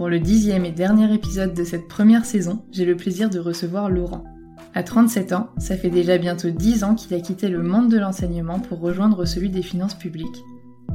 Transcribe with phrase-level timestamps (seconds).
[0.00, 3.90] Pour le dixième et dernier épisode de cette première saison, j'ai le plaisir de recevoir
[3.90, 4.24] Laurent.
[4.74, 7.98] À 37 ans, ça fait déjà bientôt 10 ans qu'il a quitté le monde de
[7.98, 10.42] l'enseignement pour rejoindre celui des finances publiques.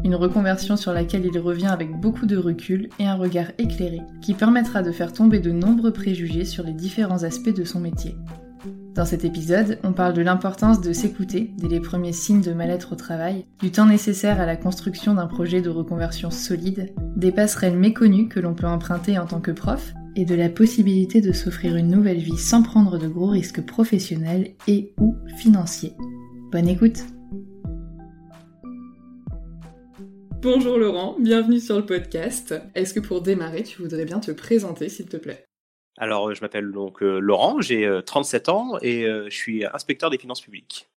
[0.04, 4.34] Une reconversion sur laquelle il revient avec beaucoup de recul et un regard éclairé qui
[4.34, 8.16] permettra de faire tomber de nombreux préjugés sur les différents aspects de son métier.
[8.96, 12.94] Dans cet épisode, on parle de l'importance de s'écouter dès les premiers signes de mal-être
[12.94, 17.78] au travail, du temps nécessaire à la construction d'un projet de reconversion solide, des passerelles
[17.78, 21.76] méconnues que l'on peut emprunter en tant que prof, et de la possibilité de s'offrir
[21.76, 25.94] une nouvelle vie sans prendre de gros risques professionnels et ou financiers.
[26.52, 27.04] Bonne écoute
[30.42, 32.54] Bonjour Laurent, bienvenue sur le podcast.
[32.76, 35.48] Est-ce que pour démarrer, tu voudrais bien te présenter s'il te plaît?
[35.98, 40.10] Alors, je m'appelle donc euh, Laurent, j'ai 37 euh, ans et euh, je suis inspecteur
[40.10, 40.90] des finances publiques.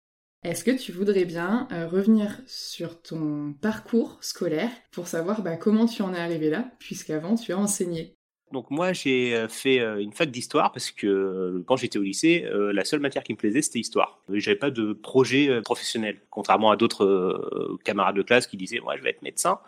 [0.43, 6.03] Est-ce que tu voudrais bien revenir sur ton parcours scolaire pour savoir bah, comment tu
[6.03, 8.16] en es arrivé là, puisqu'avant tu as enseigné?
[8.51, 12.99] Donc moi j'ai fait une fac d'histoire parce que quand j'étais au lycée, la seule
[12.99, 14.19] matière qui me plaisait c'était histoire.
[14.31, 19.03] J'avais pas de projet professionnel, contrairement à d'autres camarades de classe qui disaient moi je
[19.03, 19.59] vais être médecin.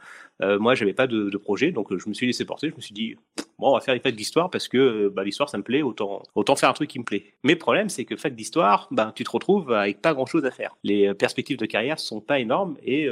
[0.42, 2.70] moi j'avais pas de, projet, donc je me suis laissé porter.
[2.70, 3.16] Je me suis dit
[3.58, 6.24] bon on va faire une fac d'histoire parce que bah, l'histoire ça me plaît, autant
[6.36, 7.34] autant faire un truc qui me plaît.
[7.44, 10.46] Mais le problème c'est que fac d'histoire, ben tu te retrouves avec pas grand chose
[10.46, 10.76] à faire.
[10.84, 13.10] Les perspectives de carrière sont pas énormes et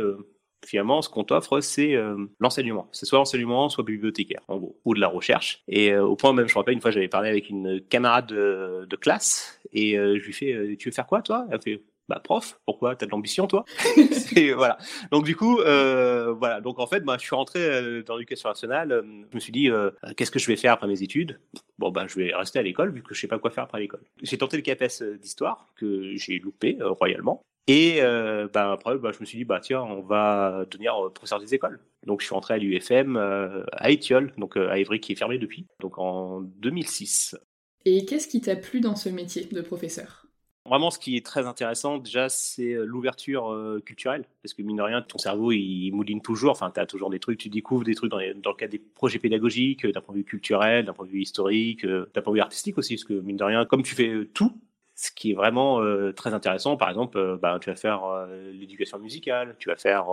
[0.65, 2.87] finalement, ce qu'on t'offre, c'est euh, l'enseignement.
[2.91, 5.63] C'est soit l'enseignement, soit bibliothécaire, en gros, ou de la recherche.
[5.67, 8.27] Et euh, au point même, je me rappelle, une fois, j'avais parlé avec une camarade
[8.27, 11.45] de, classe, et euh, je lui fais, tu veux faire quoi, toi?
[11.51, 12.95] Elle fait, bah prof, pourquoi?
[12.95, 13.65] T'as de l'ambition, toi?
[14.35, 14.77] Et, Voilà.
[15.11, 16.61] Donc du coup, voilà.
[16.61, 19.03] Donc en fait, bah, je suis rentré dans l'éducation nationale.
[19.29, 19.69] Je me suis dit,
[20.15, 21.39] qu'est-ce que je vais faire après mes études?
[21.77, 23.79] Bon, bah, je vais rester à l'école vu que je sais pas quoi faire après
[23.79, 24.01] l'école.
[24.23, 27.43] J'ai tenté le CAPES d'histoire que j'ai loupé royalement.
[27.67, 31.09] Et euh, bah, après, bah, je me suis dit, bah, tiens, on va devenir euh,
[31.09, 31.79] professeur des écoles.
[32.05, 35.37] Donc, je suis rentré à l'UFM euh, à Étiole, donc à Évry, qui est fermé
[35.37, 37.35] depuis, donc en 2006.
[37.83, 40.25] Et qu'est-ce qui t'a plu dans ce métier de professeur?
[40.65, 44.25] Vraiment, ce qui est très intéressant, déjà, c'est l'ouverture culturelle.
[44.43, 46.51] Parce que, mine de rien, ton cerveau, il mouline toujours.
[46.51, 48.79] Enfin, tu as toujours des trucs, tu découvres des trucs dans, dans le cadre des
[48.79, 52.37] projets pédagogiques, d'un point de vue culturel, d'un point de vue historique, d'un point de
[52.37, 52.95] vue artistique aussi.
[52.95, 54.51] Parce que, mine de rien, comme tu fais tout,
[54.97, 56.75] ce qui est vraiment euh, très intéressant.
[56.75, 60.07] Par exemple, euh, bah, tu vas faire euh, l'éducation musicale, tu vas faire,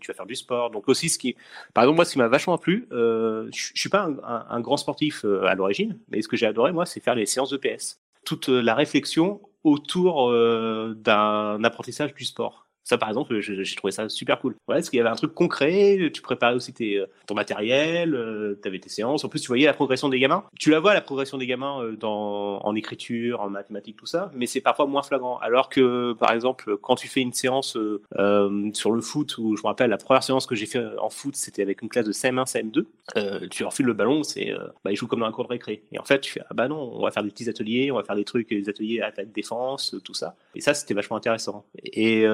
[0.00, 0.70] tu vas faire du sport.
[0.70, 1.36] Donc aussi, ce qui,
[1.74, 5.24] par exemple, moi, ce qui m'a vachement plu, je, suis pas un, un grand sportif
[5.24, 8.00] à l'origine, mais ce que j'ai adoré, moi, c'est faire les séances de PS.
[8.24, 12.63] Toute la réflexion autour d'un apprentissage du sport.
[12.84, 14.52] Ça, par exemple, j'ai trouvé ça super cool.
[14.68, 18.58] Ouais, parce qu'il y avait un truc concret, tu préparais aussi euh, ton matériel, euh,
[18.60, 19.24] tu avais tes séances.
[19.24, 20.44] En plus, tu voyais la progression des gamins.
[20.58, 24.30] Tu la vois, la progression des gamins, euh, dans, en écriture, en mathématiques, tout ça,
[24.34, 25.38] mais c'est parfois moins flagrant.
[25.38, 29.62] Alors que, par exemple, quand tu fais une séance euh, sur le foot, où je
[29.62, 32.12] me rappelle, la première séance que j'ai fait en foot, c'était avec une classe de
[32.12, 34.52] CM1, CM2, tu refiles le ballon, c'est,
[34.84, 35.82] bah, ils jouent comme dans un cours de récré.
[35.92, 37.96] Et en fait, tu fais, ah bah non, on va faire des petits ateliers, on
[37.96, 40.36] va faire des trucs, des ateliers attaque-défense, tout ça.
[40.54, 41.64] Et ça, c'était vachement intéressant.
[41.82, 42.24] Et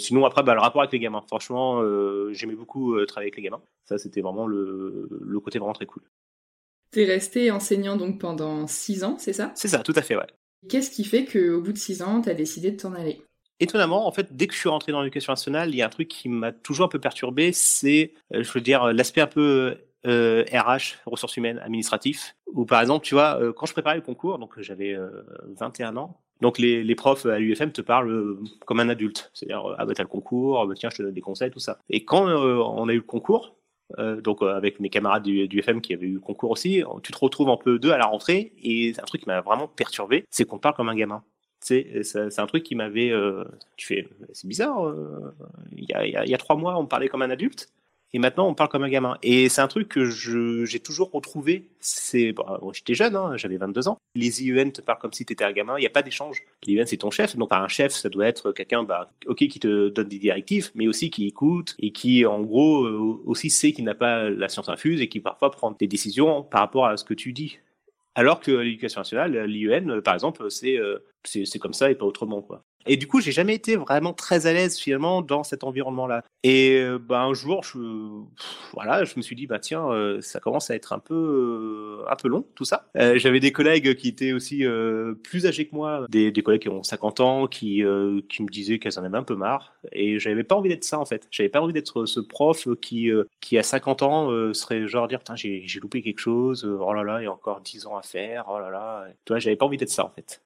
[0.00, 1.22] sinon, après, bah, le rapport avec les gamins.
[1.28, 1.82] Franchement,
[2.32, 3.62] j'aimais beaucoup travailler avec les gamins.
[3.84, 6.02] Ça, c'était vraiment le, le côté vraiment très cool.
[6.90, 9.52] T'es resté enseignant donc pendant six ans, c'est ça?
[9.54, 10.26] C'est ça, tout à fait, ouais.
[10.68, 13.22] Qu'est-ce qui fait qu'au bout de six ans, t'as décidé de t'en aller?
[13.60, 15.90] Étonnamment, en fait, dès que je suis rentré dans l'éducation nationale, il y a un
[15.90, 19.76] truc qui m'a toujours un peu perturbé, c'est, euh, je veux dire, l'aspect un peu
[20.06, 22.34] euh, RH, ressources humaines, administratif.
[22.46, 24.96] Ou par exemple, tu vois, euh, quand je préparais le concours, donc j'avais
[25.58, 29.92] 21 ans, donc les, profs à l'UFM te parlent comme un adulte, c'est-à-dire ah bah
[29.94, 31.78] t'as le concours, bah, tiens je te donne des conseils, tout ça.
[31.88, 33.56] Et quand on a eu le concours,
[33.98, 37.18] euh, donc euh, avec mes camarades du, du, qui avaient eu concours aussi, tu te
[37.18, 40.44] retrouves un peu deux à la rentrée et un truc qui m'a vraiment perturbé, c'est
[40.44, 41.22] qu'on parle comme un gamin.
[41.60, 43.10] C'est un truc qui m'avait.
[43.10, 43.44] Euh,
[43.76, 44.86] tu fais, c'est bizarre.
[44.86, 45.34] Euh,
[45.76, 47.68] il y, a, y, a, trois mois, on parlait comme un adulte.
[48.12, 49.16] Et maintenant, on parle comme un gamin.
[49.22, 51.68] Et c'est un truc que j'ai toujours retrouvé.
[51.78, 53.98] C'est, bah, j'étais jeune, hein, j'avais 22 ans.
[54.14, 55.76] Les IEN te parlent comme si tu étais un gamin.
[55.78, 56.42] Il n'y a pas d'échange.
[56.64, 57.36] L'IEN, c'est ton chef.
[57.36, 60.88] Donc, un chef, ça doit être quelqu'un, bah, ok, qui te donne des directives, mais
[60.88, 64.68] aussi qui écoute et qui, en gros, euh, aussi sait qu'il n'a pas la science
[64.68, 67.58] infuse et qui parfois prend des décisions par rapport à ce que tu dis.
[68.16, 72.42] Alors que l'éducation nationale, l'IEN, par exemple, c'est euh, c'est comme ça et pas autrement
[72.42, 72.64] quoi.
[72.86, 76.24] Et du coup, j'ai jamais été vraiment très à l'aise finalement dans cet environnement-là.
[76.42, 77.78] Et euh, bah, un jour, je,
[78.72, 82.10] voilà, je me suis dit bah tiens, euh, ça commence à être un peu euh,
[82.10, 82.86] un peu long tout ça.
[82.94, 84.64] J'avais des collègues qui étaient aussi
[85.22, 87.82] plus âgés que moi, des, collègues qui ont 50 ans, qui
[88.28, 89.74] qui me disaient qu'elles en avaient un peu marre.
[89.92, 91.28] Et j'avais pas envie d'être ça en fait.
[91.30, 93.10] J'avais pas envie d'être ce prof qui
[93.40, 96.64] qui à 50 ans serait genre dire putain j'ai loupé quelque chose.
[96.64, 98.46] oh là là, il y a encore 10 ans à faire.
[98.48, 99.06] Oh là là.
[99.26, 100.42] Tu vois, j'avais pas envie d'être ça en fait.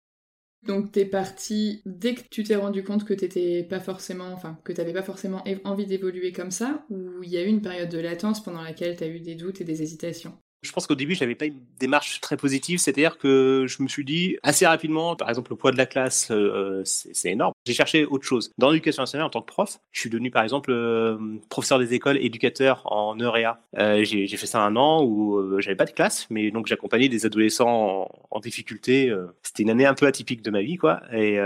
[0.67, 4.73] Donc t'es parti dès que tu t'es rendu compte que t'étais pas forcément, enfin que
[4.73, 7.99] t'avais pas forcément envie d'évoluer comme ça, ou il y a eu une période de
[7.99, 10.39] latence pendant laquelle t'as eu des doutes et des hésitations?
[10.65, 12.79] Je pense qu'au début, j'avais pas une démarche très positive.
[12.79, 16.29] C'est-à-dire que je me suis dit assez rapidement, par exemple, le poids de la classe,
[16.31, 17.53] euh, c'est énorme.
[17.67, 18.53] J'ai cherché autre chose.
[18.59, 21.17] Dans l'éducation nationale, en tant que prof, je suis devenu, par exemple, euh,
[21.49, 23.59] professeur des écoles, éducateur en EUREA.
[23.79, 27.09] Euh, j'ai fait ça un an où euh, j'avais pas de classe, mais donc j'accompagnais
[27.09, 29.15] des adolescents en, difficulté.
[29.43, 31.01] C'était une année un peu atypique de ma vie, quoi.
[31.13, 31.39] Et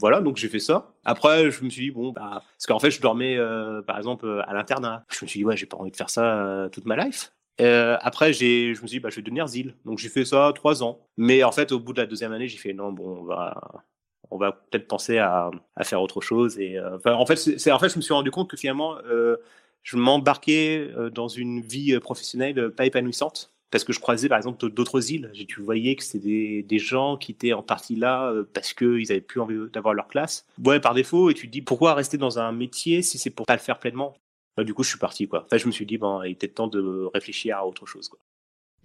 [0.00, 0.90] voilà, donc j'ai fait ça.
[1.04, 3.38] Après, je me suis dit bon, bah, parce qu'en fait, je dormais,
[3.86, 5.04] par exemple, à l'internat.
[5.10, 7.30] Je me suis dit ouais, j'ai pas envie de faire ça toute ma life.
[7.60, 9.74] Euh, après, j'ai, je me suis dit, bah, je vais devenir ZIL.
[9.84, 11.00] Donc, j'ai fait ça trois ans.
[11.16, 13.84] Mais en fait, au bout de la deuxième année, j'ai fait, non, bon, on va,
[14.30, 15.50] on va peut-être penser à,
[15.82, 16.58] faire autre chose.
[16.58, 19.36] Et, euh, en fait, en fait, je me suis rendu compte que finalement, euh,
[19.82, 23.50] je m'embarquais dans une vie professionnelle pas épanouissante.
[23.70, 25.32] Parce que je croisais, par exemple, d'autres îles.
[25.48, 29.20] Tu voyais que c'était des, des, gens qui étaient en partie là parce qu'ils avaient
[29.20, 30.46] plus envie d'avoir leur classe.
[30.64, 31.28] Ouais, par défaut.
[31.28, 33.80] Et tu te dis, pourquoi rester dans un métier si c'est pour pas le faire
[33.80, 34.14] pleinement?
[34.56, 35.44] Bah, du coup, je suis parti, quoi.
[35.44, 38.20] Enfin, je me suis dit, il était temps de réfléchir à autre chose, quoi.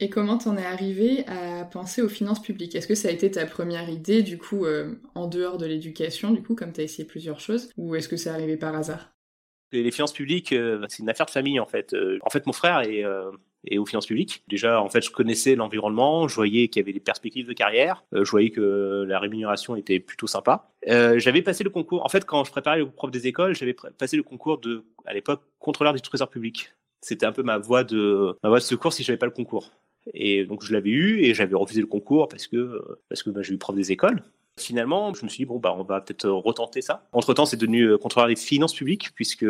[0.02, 2.74] Et comment t'en es arrivé à penser aux finances publiques?
[2.74, 6.32] Est-ce que ça a été ta première idée, du coup, euh, en dehors de l'éducation,
[6.32, 9.12] du coup, comme t'as essayé plusieurs choses, ou est-ce que c'est arrivé par hasard?
[9.74, 11.94] Les finances publiques, euh, c'est une affaire de famille, en fait.
[11.94, 13.04] Euh, en fait, mon frère est,
[13.66, 14.44] et aux finances publiques.
[14.48, 18.04] Déjà, en fait, je connaissais l'environnement, je voyais qu'il y avait des perspectives de carrière,
[18.14, 20.72] euh, je voyais que la rémunération était plutôt sympa.
[20.88, 22.06] Euh, j'avais passé le concours.
[22.06, 25.14] En fait, quand je préparais le prof des écoles, j'avais passé le concours de, à
[25.14, 26.72] l'époque, contrôleur du trésor public.
[27.02, 29.72] C'était un peu ma voie de ma voie de secours si j'avais pas le concours.
[30.14, 33.42] Et donc je l'avais eu et j'avais refusé le concours parce que parce que bah,
[33.42, 34.22] j'ai eu prof des écoles.
[34.60, 37.08] Finalement, je me suis dit, bon, bah, on va peut-être retenter ça.
[37.12, 39.46] Entre-temps, c'est devenu euh, contrôleur des finances publiques, puisque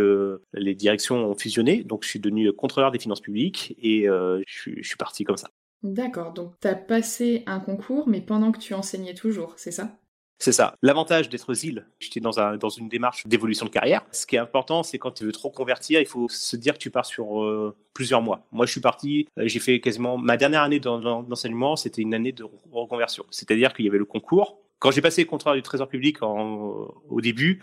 [0.53, 1.83] les directions ont fusionné.
[1.83, 5.49] Donc, je suis devenu contrôleur des finances publiques et euh, je, suis parti comme ça.
[5.81, 9.97] D'accord, donc tu as passé un concours, mais pendant que tu enseignais toujours, c'est ça?
[10.41, 10.75] C'est ça.
[10.81, 14.05] L'avantage d'être ZIL, j'étais dans, un, dans une démarche d'évolution de carrière.
[14.13, 16.79] Ce qui est important, c'est quand tu veux trop convertir, il faut se dire que
[16.79, 18.47] tu pars sur euh, plusieurs mois.
[18.53, 22.45] Moi, je suis parti, j'ai fait quasiment ma dernière année d'enseignement, c'était une année de
[22.71, 23.25] reconversion.
[23.31, 26.87] C'est-à-dire qu'il y avait le concours, quand j'ai passé le contrat du Trésor public en,
[27.09, 27.61] au début,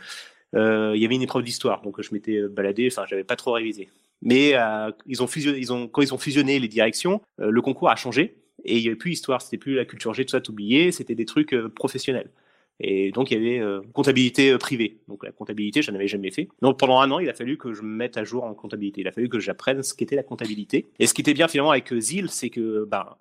[0.54, 3.52] euh, il y avait une épreuve d'histoire, donc je m'étais baladé, enfin j'avais pas trop
[3.52, 3.88] révisé.
[4.22, 7.62] Mais euh, ils ont fusionné, ils ont quand ils ont fusionné les directions, euh, le
[7.62, 10.32] concours a changé et il y avait plus histoire, c'était plus la culture G, tout
[10.32, 12.30] ça, oublié, c'était des trucs euh, professionnels.
[12.78, 14.98] Et donc il y avait euh, comptabilité privée.
[15.08, 16.48] Donc la comptabilité, je n'en avais jamais fait.
[16.62, 19.00] Donc pendant un an, il a fallu que je me mette à jour en comptabilité.
[19.00, 20.86] Il a fallu que j'apprenne ce qu'était la comptabilité.
[20.98, 23.16] Et ce qui était bien finalement avec ZIL, c'est que ben,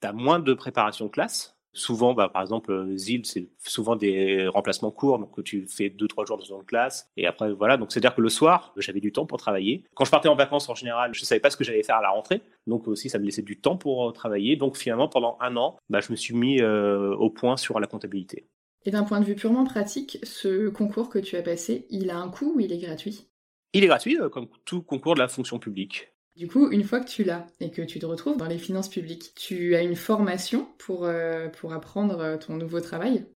[0.00, 1.56] tu as moins de préparation de classe.
[1.72, 6.08] Souvent, bah, par exemple, euh, ZIL, c'est souvent des remplacements courts, donc tu fais deux,
[6.08, 7.76] trois jours dans une classe, et après, voilà.
[7.76, 9.84] Donc, c'est-à-dire que le soir, j'avais du temps pour travailler.
[9.94, 12.02] Quand je partais en vacances, en général, je savais pas ce que j'allais faire à
[12.02, 14.56] la rentrée, donc aussi, ça me laissait du temps pour euh, travailler.
[14.56, 17.86] Donc, finalement, pendant un an, bah, je me suis mis euh, au point sur la
[17.86, 18.48] comptabilité.
[18.84, 22.16] Et d'un point de vue purement pratique, ce concours que tu as passé, il a
[22.16, 23.28] un coût ou il est gratuit?
[23.74, 26.12] Il est gratuit, comme tout concours de la fonction publique.
[26.40, 28.88] Du coup, une fois que tu l'as et que tu te retrouves dans les finances
[28.88, 33.26] publiques, tu as une formation pour, euh, pour apprendre ton nouveau travail?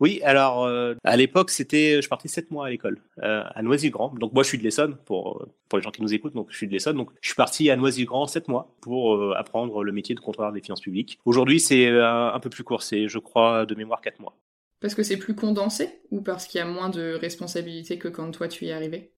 [0.00, 4.14] Oui, alors euh, à l'époque, c'était, je partais sept mois à l'école euh, à Noisy-le-Grand.
[4.14, 6.32] Donc moi, je suis de l'Essonne pour pour les gens qui nous écoutent.
[6.32, 6.96] Donc je suis de l'Essonne.
[6.96, 10.52] Donc je suis parti à Noisy-le-Grand sept mois pour euh, apprendre le métier de contrôleur
[10.52, 11.18] des finances publiques.
[11.26, 12.82] Aujourd'hui, c'est un peu plus court.
[12.82, 14.34] C'est, je crois, de mémoire quatre mois.
[14.80, 18.30] Parce que c'est plus condensé ou parce qu'il y a moins de responsabilités que quand
[18.30, 19.12] toi tu y es arrivé?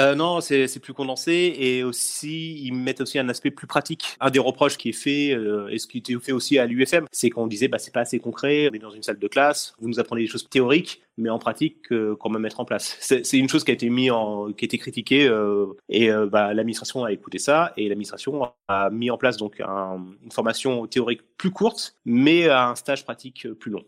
[0.00, 4.16] Euh, non, c'est plus condensé et aussi ils mettent aussi un aspect plus pratique.
[4.20, 7.04] Un des reproches qui est fait euh, et ce qui était fait aussi à l'UFM,
[7.12, 8.68] c'est qu'on disait bah c'est pas assez concret.
[8.70, 11.38] On est dans une salle de classe, vous nous apprenez des choses théoriques, mais en
[11.38, 12.96] pratique euh, comment mettre en place.
[13.00, 17.88] C'est une chose qui a été critiquée euh, et bah, l'administration a écouté ça et
[17.88, 23.46] l'administration a mis en place donc une formation théorique plus courte, mais un stage pratique
[23.58, 23.84] plus long.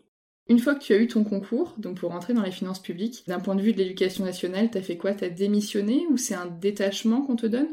[0.49, 3.23] Une fois que tu as eu ton concours, donc pour rentrer dans les finances publiques,
[3.27, 5.13] d'un point de vue de l'éducation nationale, t'as fait quoi?
[5.13, 7.69] T'as démissionné ou c'est un détachement qu'on te donne?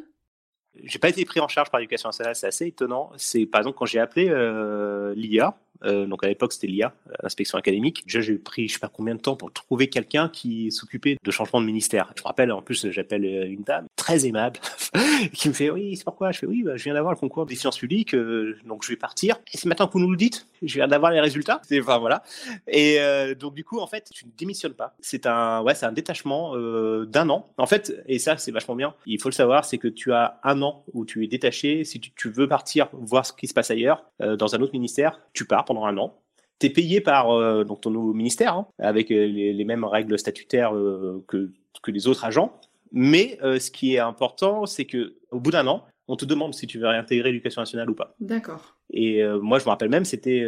[0.85, 3.11] J'ai pas été pris en charge par l'éducation nationale, c'est assez étonnant.
[3.17, 7.59] C'est par exemple quand j'ai appelé euh, l'IA, euh, donc à l'époque c'était l'IA, l'inspection
[7.59, 8.05] académique.
[8.07, 11.31] Déjà j'ai pris je sais pas combien de temps pour trouver quelqu'un qui s'occupait de
[11.31, 12.13] changement de ministère.
[12.17, 14.61] Je me rappelle en plus j'appelle euh, une dame très aimable
[15.33, 16.33] qui me fait oui c'est pourquoi?
[16.33, 18.91] Je fais oui bah, je viens d'avoir le concours des finances publiques euh, donc je
[18.91, 19.37] vais partir.
[19.53, 21.61] Et c'est maintenant que vous nous le dites, je viens d'avoir les résultats.
[21.73, 22.23] Enfin voilà.
[22.69, 24.95] Et euh, donc du coup en fait tu ne démissionnes pas.
[25.01, 27.49] C'est un ouais c'est un détachement euh, d'un an.
[27.57, 28.95] En fait et ça c'est vachement bien.
[29.07, 31.85] Il faut le savoir c'est que tu as un an où tu es détaché.
[31.85, 35.45] Si tu veux partir voir ce qui se passe ailleurs dans un autre ministère, tu
[35.45, 36.15] pars pendant un an.
[36.59, 39.85] Tu es payé par euh, donc ton nouveau ministère, hein, avec euh, les, les, mêmes
[39.85, 41.51] règles statutaires euh, que,
[41.83, 42.53] que les autres agents.
[42.93, 46.55] Mais euh, ce qui est important, c'est que au bout d'un an, on te demande
[46.55, 48.15] si tu veux réintégrer l'éducation nationale ou pas.
[48.21, 48.77] D'accord.
[48.93, 50.45] Et moi, je me rappelle même, c'était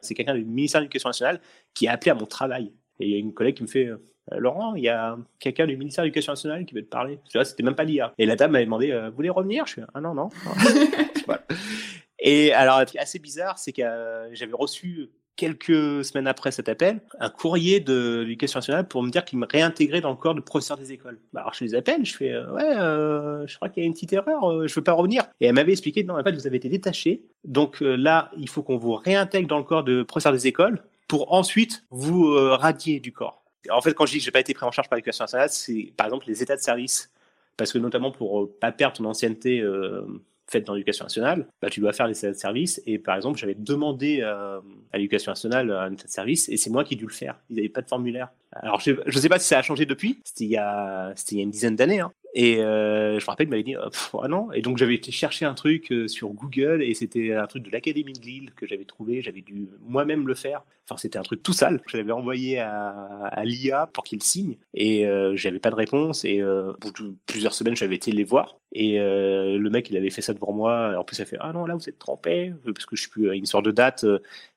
[0.00, 1.42] c'est quelqu'un du ministère de l'Éducation nationale
[1.74, 2.72] qui a appelé à mon travail.
[2.98, 3.90] Et il y a une collègue qui me fait
[4.30, 7.18] Laurent, il y a quelqu'un du ministère de l'Éducation nationale qui veut te parler.
[7.28, 8.14] Tu vois, c'était même pas l'IA.
[8.16, 9.66] Et la dame m'avait demandé Vous voulez revenir?
[9.66, 10.30] Je suis Ah non, non.
[11.26, 11.42] voilà.
[12.24, 16.68] Et alors, qui est assez bizarre, c'est que euh, j'avais reçu quelques semaines après cet
[16.68, 20.34] appel, un courrier de l'éducation nationale pour me dire qu'ils me réintégraient dans le corps
[20.34, 21.18] de professeur des écoles.
[21.32, 23.86] Bah, alors je les appelle, je fais euh, ouais, euh, je crois qu'il y a
[23.86, 25.24] une petite erreur, euh, je veux pas revenir.
[25.40, 28.62] Et elle m'avait expliqué non, en fait vous avez été détaché, donc là il faut
[28.62, 33.12] qu'on vous réintègre dans le corps de professeur des écoles pour ensuite vous radier du
[33.12, 33.42] corps.
[33.70, 35.48] En fait, quand je dis que j'ai pas été pris en charge par l'éducation nationale,
[35.50, 37.10] c'est par exemple les états de service,
[37.56, 39.62] parce que notamment pour pas perdre ton ancienneté
[40.50, 42.82] faite dans l'éducation nationale, bah, tu dois faire les états de service.
[42.86, 44.60] Et par exemple, j'avais demandé euh,
[44.92, 47.38] à l'éducation nationale un état de service et c'est moi qui ai dû le faire.
[47.50, 48.28] Ils n'avaient pas de formulaire.
[48.52, 50.20] Alors, je ne sais pas si ça a changé depuis.
[50.24, 52.00] C'était il y a, c'était il y a une dizaine d'années.
[52.00, 52.12] Hein.
[52.34, 54.50] Et euh, je me rappelle, il m'avait dit, oh, pff, oh non.
[54.52, 57.70] Et donc, j'avais été chercher un truc euh, sur Google et c'était un truc de
[57.70, 59.20] l'Académie de Lille que j'avais trouvé.
[59.20, 60.62] J'avais dû moi-même le faire.
[60.88, 61.80] Enfin, c'était un truc tout sale.
[61.86, 66.24] Je l'avais envoyé à, l'IA pour qu'il signe et euh, j'avais pas de réponse.
[66.24, 66.72] Et euh,
[67.26, 68.58] plusieurs semaines, j'avais été les voir.
[68.72, 70.94] Et euh, le mec, il avait fait ça devant moi.
[70.98, 72.52] En plus, il a fait, ah non, là, vous êtes trompé.
[72.64, 74.04] Parce que je suis plus une sorte de date.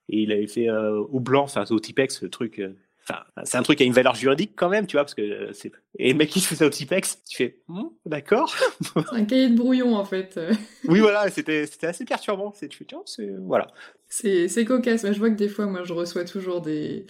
[0.10, 2.62] Et il avait fait au blanc, enfin, au Tipex, le truc
[3.08, 5.52] Enfin, c'est un truc qui a une valeur juridique quand même, tu vois, parce que
[5.54, 5.72] c'est.
[6.00, 8.56] Et le mec qui fait ça au Tipex, tu fais, hm, d'accord.
[9.12, 10.40] un cahier de brouillon en fait.
[10.88, 12.54] oui, voilà, c'était c'était assez perturbant.
[12.56, 13.68] C'est tu fais, tiens, c'est voilà.
[14.08, 15.04] C'est c'est cocasse.
[15.04, 17.06] Mais je vois que des fois, moi, je reçois toujours des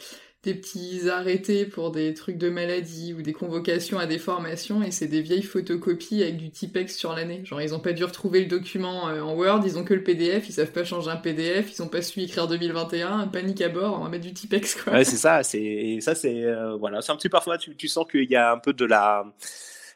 [0.45, 4.91] des petits arrêtés pour des trucs de maladie ou des convocations à des formations et
[4.91, 7.41] c'est des vieilles photocopies avec du Tipex sur l'année.
[7.43, 10.03] Genre ils ont pas dû retrouver le document euh, en Word, ils ont que le
[10.03, 13.69] PDF, ils savent pas changer un PDF, ils ont pas su écrire 2021, panique à
[13.69, 14.93] bord, on va mettre du Tipex quoi.
[14.93, 18.05] Ouais, c'est ça, c'est ça c'est euh, voilà, c'est un petit parfois tu, tu sens
[18.09, 19.25] qu'il y a un peu de la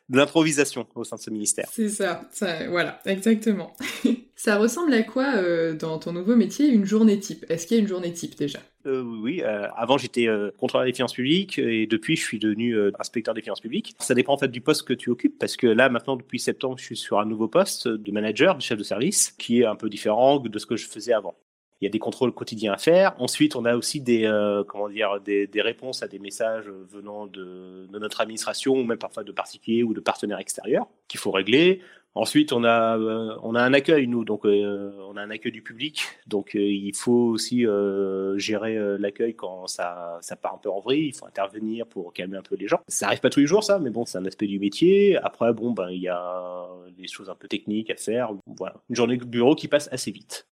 [0.10, 1.70] de l'improvisation au sein de ce ministère.
[1.72, 3.74] C'est ça, ça, voilà, exactement.
[4.36, 7.46] ça ressemble à quoi euh, dans ton nouveau métier une journée type?
[7.50, 8.60] Est-ce qu'il y a une journée type déjà?
[8.86, 12.77] Euh, oui, euh, avant j'étais euh, contrôleur des finances publiques et depuis je suis devenu
[12.98, 13.93] inspecteur des finances publiques.
[14.00, 16.77] Ça dépend en fait du poste que tu occupes parce que là maintenant depuis septembre
[16.77, 19.75] je suis sur un nouveau poste de manager, de chef de service qui est un
[19.75, 21.36] peu différent de ce que je faisais avant.
[21.81, 23.15] Il y a des contrôles quotidiens à faire.
[23.19, 24.29] Ensuite, on a aussi des
[24.67, 28.98] comment dire des, des, réponses à des messages venant de, de, notre administration ou même
[28.98, 31.81] parfois de particuliers ou de partenaires extérieurs qu'il faut régler.
[32.16, 35.51] Ensuite, on a euh, on a un accueil nous, donc euh, on a un accueil
[35.51, 40.58] du public, donc euh, il faut aussi euh, gérer l'accueil quand ça ça part un
[40.58, 41.10] peu en vrille.
[41.10, 42.80] Il faut intervenir pour calmer un peu les gens.
[42.88, 45.18] Ça arrive pas tous les jours ça, mais bon, c'est un aspect du métier.
[45.18, 48.32] Après, bon ben il y a des choses un peu techniques à faire.
[48.48, 50.49] Voilà, une journée de bureau qui passe assez vite.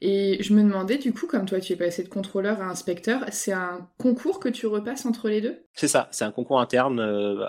[0.00, 3.24] Et je me demandais, du coup, comme toi tu es passé de contrôleur à inspecteur,
[3.30, 5.64] c'est un concours que tu repasses entre les deux?
[5.74, 7.00] C'est ça, c'est un concours interne.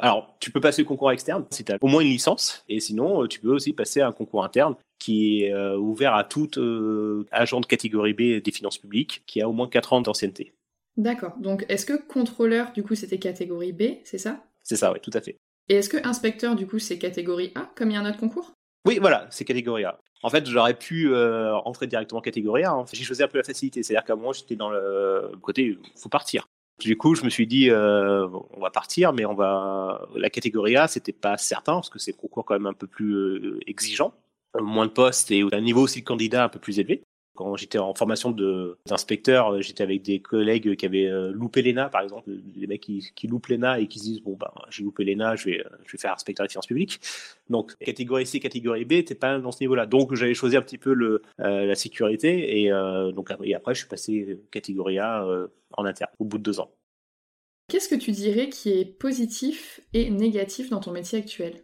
[0.02, 2.80] Alors, tu peux passer le concours externe si tu as au moins une licence, et
[2.80, 7.26] sinon, tu peux aussi passer un concours interne qui est euh, ouvert à tout euh,
[7.32, 10.54] agent de catégorie B des finances publiques qui a au moins 4 ans d'ancienneté.
[10.98, 14.44] D'accord, donc est-ce que contrôleur, du coup, c'était catégorie B, c'est ça?
[14.64, 15.38] C'est ça, oui, tout à fait.
[15.70, 18.20] Et est-ce que inspecteur, du coup, c'est catégorie A, comme il y a un autre
[18.20, 18.52] concours?
[18.86, 20.00] Oui, voilà, c'est catégorie A.
[20.22, 22.72] En fait, j'aurais pu euh, entrer directement catégorie A.
[22.72, 22.86] Hein.
[22.92, 23.84] J'ai choisi un peu la facilité.
[23.84, 26.48] C'est-à-dire qu'à un moment, j'étais dans le côté, faut partir.
[26.80, 30.08] Du coup, je me suis dit, euh, on va partir, mais on va.
[30.16, 33.14] La catégorie A, c'était pas certain parce que c'est concours quand même un peu plus
[33.14, 34.14] euh, exigeant,
[34.60, 37.04] moins de postes et un niveau aussi de candidat un peu plus élevé.
[37.40, 38.32] Quand j'étais en formation
[38.86, 42.82] d'inspecteur, euh, j'étais avec des collègues qui avaient euh, loupé l'ENA, par exemple, des mecs
[42.82, 45.64] qui, qui loupent l'ENA et qui se disent bon ben j'ai loupé l'ENA, je vais
[45.86, 47.00] je vais faire inspecteur des finances publiques.
[47.50, 49.86] Donc catégorie C, catégorie B, t'es pas dans ce niveau-là.
[49.86, 52.72] Donc j'avais choisi un petit peu le euh, la sécurité et
[53.16, 55.26] donc et après je suis passé catégorie A
[55.72, 56.70] en interne au bout de deux ans.
[57.70, 61.64] Qu'est-ce que tu dirais qui est positif et négatif dans ton métier actuel?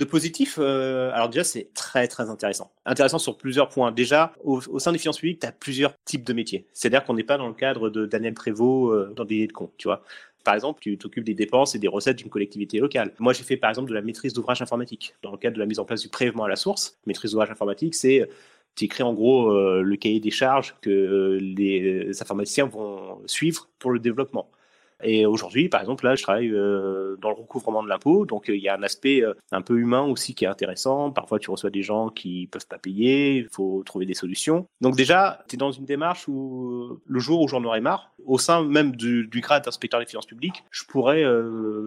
[0.00, 2.72] De positif, euh, alors déjà, c'est très très intéressant.
[2.86, 3.92] Intéressant sur plusieurs points.
[3.92, 6.66] Déjà, au, sein des finances publiques, tu as plusieurs types de métiers.
[6.72, 9.72] C'est-à-dire qu'on n'est pas dans le cadre de Daniel Prévost euh, dans des de compte,
[9.76, 10.02] tu vois.
[10.42, 13.12] Par exemple, tu t'occupes des dépenses et des recettes d'une collectivité locale.
[13.18, 15.66] Moi, j'ai fait par exemple de la maîtrise d'ouvrage informatique dans le cadre de la
[15.66, 16.98] mise en place du prélèvement à la source.
[17.04, 18.26] Maîtrise d'ouvrage informatique, c'est
[18.76, 23.90] tu écris en gros euh, le cahier des charges que les informaticiens vont suivre pour
[23.90, 24.48] le développement.
[25.02, 28.56] Et aujourd'hui, par exemple, là, je travaille euh, dans le recouvrement de l'impôt, donc euh,
[28.56, 31.10] il y a un aspect euh, un peu humain aussi qui est intéressant.
[31.10, 34.66] Parfois, tu reçois des gens qui peuvent pas payer, il faut trouver des solutions.
[34.80, 38.38] Donc déjà, tu es dans une démarche où le jour où j'en aurai marre, au
[38.38, 41.24] sein même du, du grade d'inspecteur des finances publiques, je pourrais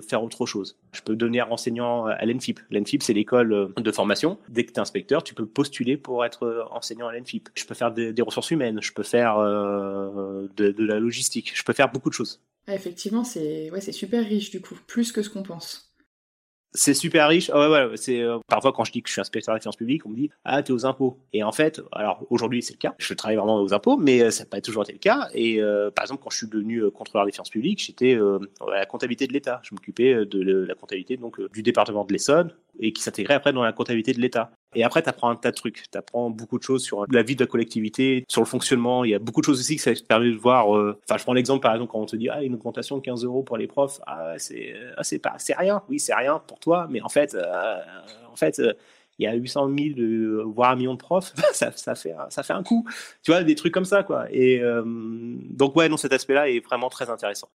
[0.07, 0.77] faire autre chose.
[0.91, 2.59] Je peux devenir enseignant à l'ENFIP.
[2.71, 4.37] L'ENFIP, c'est l'école de formation.
[4.49, 7.49] Dès que tu es inspecteur, tu peux postuler pour être enseignant à l'ENFIP.
[7.55, 11.73] Je peux faire des, ressources humaines, je peux faire de, de la logistique, je peux
[11.73, 12.41] faire beaucoup de choses.
[12.65, 15.89] Ah, effectivement, c'est super riche du coup, plus que ce qu'on pense.
[16.75, 17.51] C'est super riche.
[17.95, 20.15] c'est euh, parfois quand je dis que je suis inspecteur des finances publiques, on me
[20.15, 21.19] dit ah t'es aux impôts.
[21.31, 22.95] Et en fait, alors aujourd'hui c'est le cas.
[22.97, 25.29] Je travaille vraiment aux impôts, mais euh, ça n'a pas toujours été le cas.
[25.35, 28.39] Et euh, par exemple, quand je suis devenu contrôleur des finances publiques, j'étais à
[28.71, 29.61] la comptabilité de l'État.
[29.63, 33.63] Je m'occupais de la comptabilité donc du département de l'Essonne et qui s'intégrait après dans
[33.63, 34.51] la comptabilité de l'État.
[34.75, 35.83] Et après, tu apprends un tas de trucs.
[35.91, 39.03] Tu apprends beaucoup de choses sur la vie de la collectivité, sur le fonctionnement.
[39.03, 40.67] Il y a beaucoup de choses aussi que ça te permet de voir.
[40.67, 43.23] Enfin, je prends l'exemple, par exemple, quand on te dit, ah, une augmentation de 15
[43.23, 43.99] euros pour les profs.
[44.07, 45.83] Ah, c'est, ah, c'est pas, c'est rien.
[45.89, 46.87] Oui, c'est rien pour toi.
[46.89, 47.77] Mais en fait, euh,
[48.31, 48.73] en fait, euh,
[49.19, 52.53] il y a 800 000, voire un million de profs, ça, ça, fait, ça fait
[52.53, 52.87] un coup.
[53.21, 54.25] Tu vois, des trucs comme ça, quoi.
[54.31, 57.49] Et euh, donc, ouais, non, cet aspect-là est vraiment très intéressant.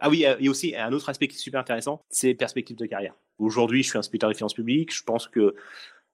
[0.00, 2.34] Ah oui, il y a aussi un autre aspect qui est super intéressant, c'est les
[2.34, 3.14] perspectives de carrière.
[3.38, 4.94] Aujourd'hui, je suis inspecteur des finances publiques.
[4.94, 5.54] Je pense que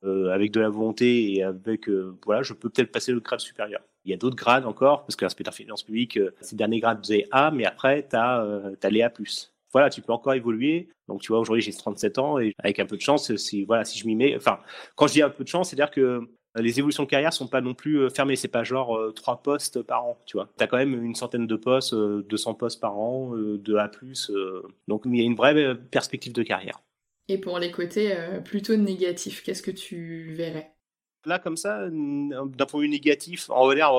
[0.02, 1.88] avec de la volonté et avec,
[2.24, 3.80] voilà, je peux peut-être passer le grade supérieur.
[4.04, 7.04] Il y a d'autres grades encore, parce que l'inspecteur des finances publiques, ces derniers grades,
[7.04, 9.12] c'est A, mais après, tu as, les A+
[9.76, 10.88] voilà, tu peux encore évoluer.
[11.06, 13.84] Donc, tu vois, aujourd'hui, j'ai 37 ans et avec un peu de chance, si, voilà,
[13.84, 14.58] si je m'y mets, enfin,
[14.94, 16.20] quand je dis un peu de chance, c'est-à-dire que euh,
[16.56, 18.36] les évolutions de carrière sont pas non plus euh, fermées.
[18.36, 20.48] C'est pas genre euh, trois postes par an, tu vois.
[20.56, 23.90] Tu as quand même une centaine de postes, 200 postes par an, de A+.
[24.88, 26.80] donc, il y a une vraie perspective de carrière.
[27.28, 28.14] Et pour les côtés
[28.44, 30.72] plutôt négatifs, qu'est-ce que tu verrais?
[31.24, 33.90] Là, comme ça, d'un point de vue négatif, en l'air,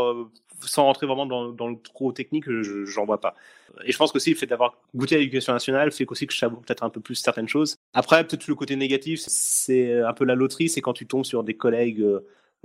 [0.62, 2.46] sans rentrer vraiment dans, dans le trop technique,
[2.86, 3.36] j'en vois pas.
[3.84, 6.40] Et je pense qu'aussi le fait d'avoir goûté à l'éducation nationale fait aussi que je
[6.40, 7.76] savoure peut-être un peu plus certaines choses.
[7.94, 11.44] Après, peut-être le côté négatif, c'est un peu la loterie, c'est quand tu tombes sur
[11.44, 12.06] des collègues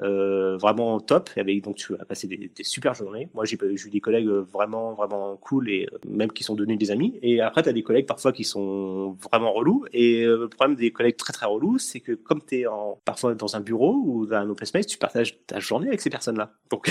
[0.01, 1.31] euh, euh, vraiment top.
[1.37, 3.29] Avec, donc tu as passé des, des super journées.
[3.35, 6.91] Moi, j'ai eu des collègues vraiment, vraiment cool et euh, même qui sont devenus des
[6.91, 7.19] amis.
[7.23, 9.85] Et après, tu as des collègues parfois qui sont vraiment relous.
[9.93, 13.01] Et euh, le problème des collègues très, très relous, c'est que comme tu es en,
[13.05, 16.11] parfois dans un bureau ou dans un open space, tu partages ta journée avec ces
[16.11, 16.53] personnes-là.
[16.71, 16.91] Donc,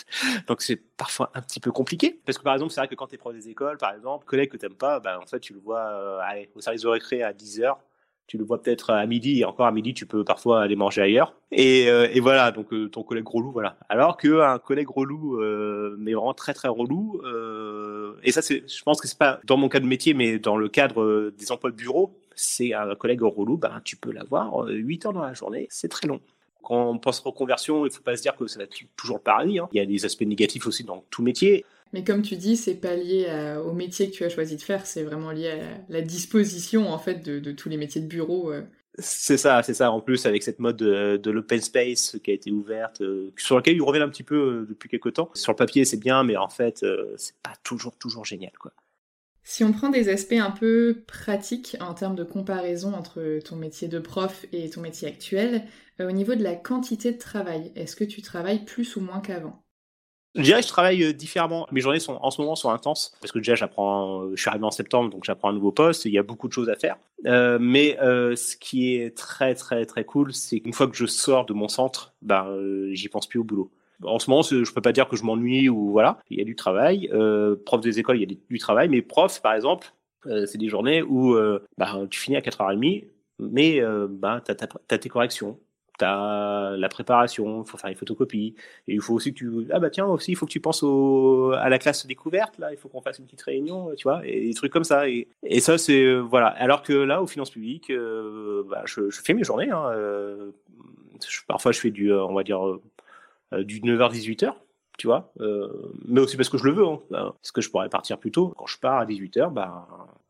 [0.46, 2.20] donc c'est parfois un petit peu compliqué.
[2.24, 4.24] Parce que par exemple, c'est vrai que quand tu es prof des écoles, par exemple,
[4.26, 7.22] collègue que tu pas, bah, en fait, tu le vois allez, au service de récré
[7.22, 7.78] à 10 heures
[8.26, 11.02] tu le vois peut-être à midi, et encore à midi, tu peux parfois aller manger
[11.02, 11.34] ailleurs.
[11.50, 13.76] Et, euh, voilà, donc euh, ton collègue relou, voilà.
[13.88, 17.20] Alors qu'un collègue relou, euh, mais vraiment très très relou,
[18.22, 20.56] et ça, c'est, je pense que c'est pas dans mon cas de métier, mais dans
[20.56, 25.06] le cadre des emplois de bureau, c'est un collègue relou, ben, tu peux l'avoir 8
[25.06, 26.20] heures dans la journée, c'est très long.
[26.62, 29.58] Quand on pense reconversion, il faut pas se dire que ça va toujours le paradis.
[29.58, 29.68] Hein.
[29.72, 31.64] Il y a des aspects négatifs aussi dans tout métier.
[31.92, 33.26] Mais comme tu dis, c'est pas lié
[33.64, 36.98] au métier que tu as choisi de faire, c'est vraiment lié à la disposition en
[36.98, 38.50] fait de, tous les métiers de bureau.
[38.50, 38.62] Euh.
[38.98, 39.90] C'est ça, c'est ça.
[39.90, 43.76] En plus, avec cette mode de, l'open space qui a été ouverte, euh, sur laquelle
[43.76, 45.30] ils reviennent un petit peu euh, depuis quelques temps.
[45.34, 46.84] Sur le papier, c'est bien, mais en fait,
[47.16, 48.72] c'est pas toujours, toujours génial, quoi.
[49.44, 53.88] Si on prend des aspects un peu pratiques en termes de comparaison entre ton métier
[53.88, 55.64] de prof et ton métier actuel,
[55.98, 59.61] au niveau de la quantité de travail, est-ce que tu travailles plus ou moins qu'avant?
[60.34, 61.66] Je dirais que je travaille euh, différemment.
[61.72, 64.30] Mes journées sont en ce moment sont intenses parce que déjà j'apprends.
[64.34, 66.04] Je suis arrivé en septembre donc j'apprends un nouveau poste.
[66.04, 66.96] Il y a beaucoup de choses à faire.
[67.26, 71.06] Euh, mais euh, ce qui est très très très cool, c'est qu'une fois que je
[71.06, 73.70] sors de mon centre, ben euh, j'y pense plus au boulot.
[74.04, 76.18] En ce moment, je peux pas dire que je m'ennuie ou voilà.
[76.28, 77.08] Il y a du travail.
[77.12, 78.88] Euh, prof des écoles, il y a du travail.
[78.88, 79.92] Mais prof, par exemple,
[80.24, 81.36] c'est des journées où
[81.78, 83.04] ben, tu finis à 4h30,
[83.38, 85.58] mais ben, tu as, tes corrections
[85.98, 88.54] T'as la préparation, il faut faire les photocopies,
[88.88, 90.82] et il faut aussi que tu ah bah tiens aussi il faut que tu penses
[90.82, 94.22] au, à la classe découverte là, il faut qu'on fasse une petite réunion, tu vois,
[94.26, 95.08] et des trucs comme ça.
[95.08, 95.28] Et,
[95.60, 96.48] ça c'est voilà.
[96.48, 97.92] Alors que là, aux finances publiques,
[98.68, 99.70] bah, je, fais mes journées.
[99.70, 99.92] Hein,
[101.46, 102.60] parfois je fais du, on va dire
[103.52, 104.54] du 9h 18h
[104.98, 105.32] tu vois.
[105.40, 106.86] Euh, mais aussi parce que je le veux.
[106.86, 107.00] Hein.
[107.10, 108.54] Parce que je pourrais partir plus tôt.
[108.56, 109.88] Quand je pars à 18h, bah,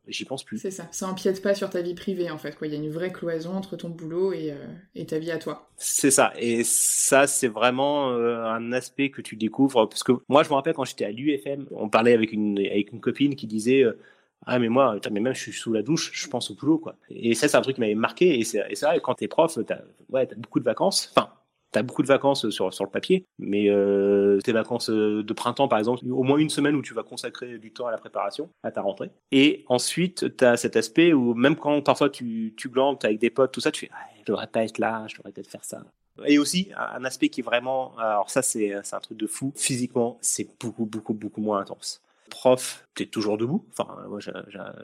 [0.08, 0.58] j'y pense plus.
[0.58, 0.88] C'est ça.
[0.90, 2.56] Ça empiète pas sur ta vie privée, en fait.
[2.56, 2.66] Quoi.
[2.66, 4.56] Il y a une vraie cloison entre ton boulot et, euh,
[4.94, 5.68] et ta vie à toi.
[5.76, 6.32] C'est ça.
[6.38, 9.88] Et ça, c'est vraiment euh, un aspect que tu découvres.
[9.88, 12.92] Parce que moi, je me rappelle quand j'étais à l'UFM, on parlait avec une, avec
[12.92, 13.84] une copine qui disait.
[14.46, 16.96] ah mais moi, mais même je suis sous la douche, je pense au boulot quoi.
[17.10, 19.78] Et ça c'est un truc qui m'avait marqué et c'est vrai quand t'es prof, t'as
[20.10, 21.12] ouais t'as beaucoup de vacances.
[21.16, 21.30] Enfin
[21.72, 25.68] T'as beaucoup de vacances sur, sur le papier, mais euh, tes vacances euh, de printemps,
[25.68, 28.50] par exemple, au moins une semaine où tu vas consacrer du temps à la préparation,
[28.62, 29.10] à ta rentrée.
[29.30, 33.30] Et ensuite, tu as cet aspect où même quand parfois tu, tu glandes avec des
[33.30, 35.64] potes, tout ça, tu fais ah, je devrais pas être là, je devrais peut-être faire
[35.64, 35.82] ça.
[36.26, 40.18] Et aussi, un aspect qui est vraiment, alors ça c'est un truc de fou, physiquement,
[40.20, 43.66] c'est beaucoup, beaucoup, beaucoup moins intense prof, tu es toujours debout.
[43.70, 44.30] Enfin, moi, je,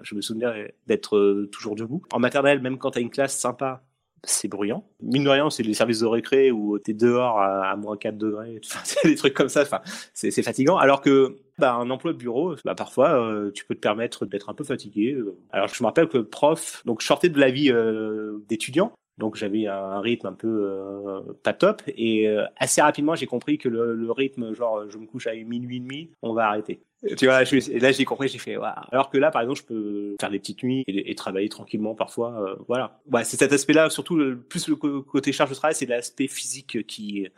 [0.03, 0.53] je, me souviens
[0.87, 2.03] d'être euh, toujours debout.
[2.13, 3.83] En maternelle, même quand tu as une classe sympa,
[4.25, 4.85] c'est bruyant.
[5.01, 8.61] Mine de rien, c'est les services de récré où t'es dehors à, moins 4 degrés,
[8.85, 9.81] c'est des trucs comme ça, enfin,
[10.15, 10.77] c'est fatigant.
[10.77, 14.49] Alors que bah, un emploi de bureau, bah, parfois, euh, tu peux te permettre d'être
[14.49, 15.19] un peu fatigué.
[15.51, 19.37] Alors je me rappelle que prof, donc je sortais de la vie euh, d'étudiant, donc
[19.37, 23.95] j'avais un rythme un peu euh, pas top et assez rapidement j'ai compris que le,
[23.95, 26.81] le, rythme genre je me couche à minuit et demi, on va arrêter.
[27.17, 28.73] Tu vois, là j'ai compris, j'ai fait waouh.
[28.91, 32.43] Alors que là, par exemple, je peux faire des petites nuits et, travailler tranquillement parfois.
[32.43, 33.01] Euh, voilà.
[33.13, 36.85] Ouais, c'est cet aspect-là, surtout le, plus le côté charge de travail, c'est l'aspect physique
[36.87, 37.29] qui,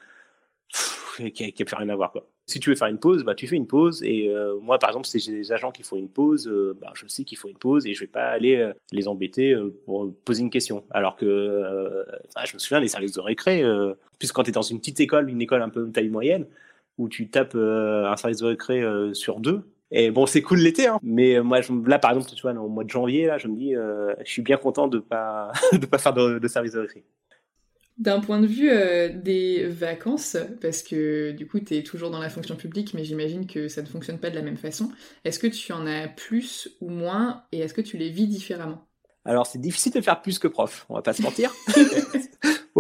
[1.34, 2.26] qui, a, plus rien à voir quoi.
[2.46, 4.02] Si tu veux faire une pause, bah tu fais une pause.
[4.02, 6.92] Et euh, moi, par exemple, si j'ai des agents qui font une pause, euh, bah,
[6.94, 10.40] je sais qu'il faut une pause et je vais pas aller les embêter pour poser
[10.40, 10.84] une question.
[10.90, 12.06] Alors que
[12.46, 13.62] je me souviens des services de récré,
[14.18, 16.46] puisque quand tu es dans une petite école, une école un peu de taille moyenne,
[17.00, 19.62] où tu tapes euh, un service de récré euh, sur deux.
[19.90, 21.00] Et bon, c'est cool l'été, hein.
[21.02, 23.48] Mais euh, moi, je, là, par exemple, tu vois, au mois de janvier, là, je
[23.48, 27.04] me dis, je suis bien content de pas de pas faire de, service de récré.
[27.98, 28.70] D'un point de vue
[29.14, 33.46] des vacances, parce que du coup tu es toujours dans la fonction publique, mais j'imagine
[33.46, 34.90] que ça ne fonctionne pas de la même façon,
[35.26, 38.86] est-ce que tu en as plus ou moins et est-ce que tu les vis différemment?
[39.26, 41.52] Alors c'est difficile de faire plus que prof, on va pas se mentir.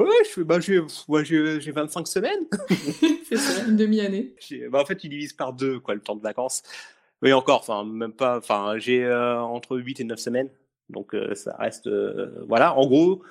[0.00, 2.46] Ouais, je bah, j'ai, 25 semaines.
[3.28, 4.34] c'est ça, une demi-année.
[4.70, 6.62] Bah, en fait, tu divises par deux, quoi, le temps de vacances.
[7.22, 10.48] Oui, encore, enfin, même pas, enfin, j'ai euh, entre 8 et 9 semaines.
[10.88, 12.74] Donc, euh, ça reste, euh, voilà.
[12.78, 13.22] En gros,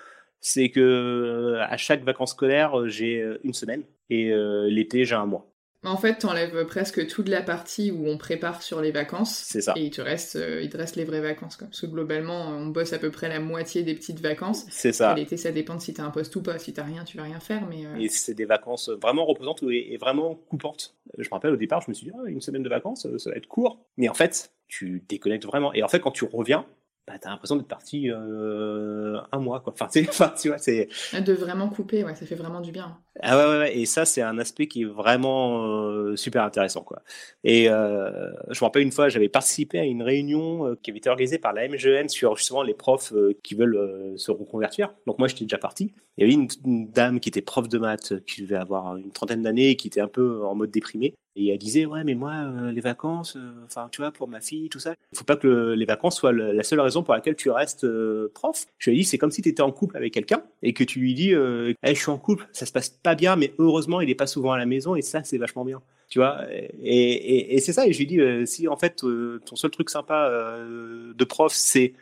[0.42, 4.32] c'est que à chaque vacances scolaires, j'ai une semaine et
[4.70, 5.52] l'été, j'ai un mois.
[5.86, 9.34] En fait, t'enlèves presque toute la partie où on prépare sur les vacances.
[9.34, 9.74] C'est ça.
[9.78, 11.56] Et il te reste, euh, il te reste les vraies vacances.
[11.56, 11.68] Quoi.
[11.68, 14.66] Parce que globalement, on bosse à peu près la moitié des petites vacances.
[14.70, 15.16] C'est ça.
[15.16, 16.60] L'été, ça dépend de si t'as un poste ou pas.
[16.60, 17.66] Si t'as rien, tu vas rien faire.
[17.70, 20.96] Mais euh, Et c'est des vacances vraiment reposantes et, vraiment coupantes.
[21.18, 23.30] Je me rappelle au départ, je me suis dit, ah, une semaine de vacances, ça
[23.30, 23.80] va être court.
[23.96, 25.74] Mais en fait, tu déconnectes vraiment.
[25.74, 26.66] Et en fait, quand tu reviens,
[27.10, 29.74] bah, t'as l'impression d'être parti euh, un mois, quoi.
[29.74, 29.88] Enfin,
[30.42, 30.90] tu vois, c'est.
[31.20, 33.00] De vraiment couper, ouais, ça fait vraiment du bien.
[33.22, 37.02] Ah et ça, c'est un aspect qui est vraiment euh, super intéressant, quoi.
[37.44, 41.00] Et euh, je me rappelle une fois, j'avais participé à une réunion euh, qui avait
[41.00, 44.94] été organisée par la MGN sur justement les profs qui veulent se reconvertir.
[45.06, 45.94] Donc moi, j'étais déjà parti.
[46.20, 49.42] Il y avait une, dame qui était prof de maths, qui devait avoir une trentaine
[49.42, 51.14] d'années, qui était un peu en mode déprimé.
[51.38, 54.42] Et elle disait, ouais, mais moi, euh, les vacances, euh, enfin, tu vois, pour ma
[54.42, 57.38] fille, tout ça, il faut pas que les vacances soient la seule raison pour laquelle
[57.38, 58.66] tu restes euh, prof.
[58.80, 60.84] Je lui ai dit, c'est comme si tu étais en couple avec quelqu'un et que
[60.84, 64.02] tu lui dis, hey, je suis en couple, ça se passe pas bien, mais heureusement,
[64.02, 65.82] il est pas souvent à la maison et ça, c'est vachement bien.
[66.10, 66.42] Tu vois,
[66.84, 67.88] et, c'est ça.
[67.88, 69.06] Et je lui dit, si en fait,
[69.46, 71.94] ton seul truc sympa de prof, c'est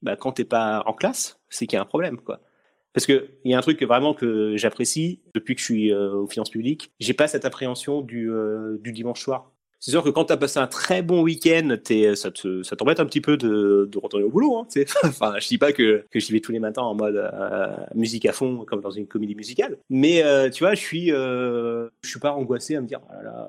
[0.00, 2.40] bah, quand t'es pas en classe, c'est qu'il y a un problème, quoi.
[2.92, 6.12] Parce que il y a un truc vraiment que j'apprécie depuis que je suis euh,
[6.12, 9.52] aux finances publiques, j'ai pas cette appréhension du, euh, dimanche soir.
[9.78, 11.76] C'est sûr que quand tu as passé un très bon week-end,
[12.14, 14.58] ça te, ça t'embête un petit peu de, retourner au boulot.
[14.58, 14.66] Hein,
[15.04, 18.26] enfin, je dis pas que, que j'y vais tous les matins en mode euh, musique
[18.26, 19.78] à fond, comme dans une comédie musicale.
[19.88, 23.46] Mais tu vois, je suis, je suis pas angoissé à me dire, oh.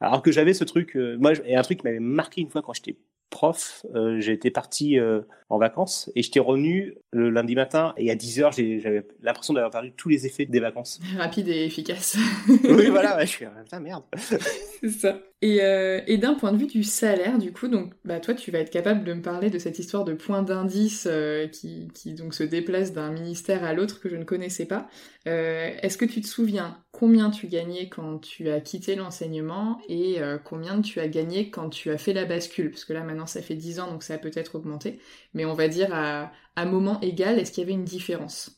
[0.00, 2.72] Alors que j'avais ce truc, moi, et un truc qui m'avait marqué une fois quand
[2.72, 2.96] j'étais
[3.30, 8.14] prof, euh, j'étais parti euh, en vacances et j'étais revenu le lundi matin et à
[8.14, 11.00] 10h j'avais l'impression d'avoir perdu tous les effets des vacances.
[11.16, 12.16] Rapide et efficace.
[12.48, 14.04] oui voilà, je suis putain merde.
[14.16, 15.18] C'est ça.
[15.40, 18.50] Et, euh, et d'un point de vue du salaire, du coup, donc bah toi tu
[18.50, 21.08] vas être capable de me parler de cette histoire de point d'indice
[21.52, 24.88] qui, qui donc se déplace d'un ministère à l'autre que je ne connaissais pas.
[25.26, 30.80] Est-ce que tu te souviens combien tu gagnais quand tu as quitté l'enseignement et combien
[30.82, 32.70] tu as gagné quand tu as fait la bascule?
[32.70, 34.98] Parce que là maintenant ça fait 10 ans, donc ça a peut-être augmenté.
[35.34, 38.57] Mais on va dire à, à moment égal, est-ce qu'il y avait une différence?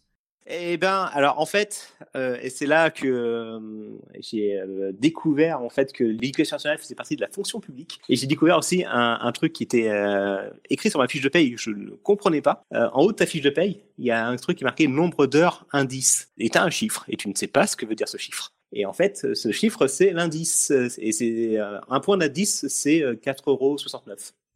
[0.52, 3.60] Eh ben, alors en fait, euh, et c'est là que euh,
[4.18, 8.16] j'ai euh, découvert en fait que l'éducation nationale faisait partie de la fonction publique, et
[8.16, 9.88] j'ai découvert aussi un, truc qui était
[10.68, 12.64] écrit sur ma fiche de paye, je ne comprenais pas.
[12.72, 14.88] En haut de ta fiche de paye, il y a un truc qui est marqué
[14.88, 17.86] nombre d'heures indice, et tu as un chiffre, et tu ne sais pas ce que
[17.86, 18.52] veut dire ce chiffre.
[18.72, 23.76] Et en fait, ce chiffre, c'est l'indice, et c'est un point d'indice, c'est 4,69 euros.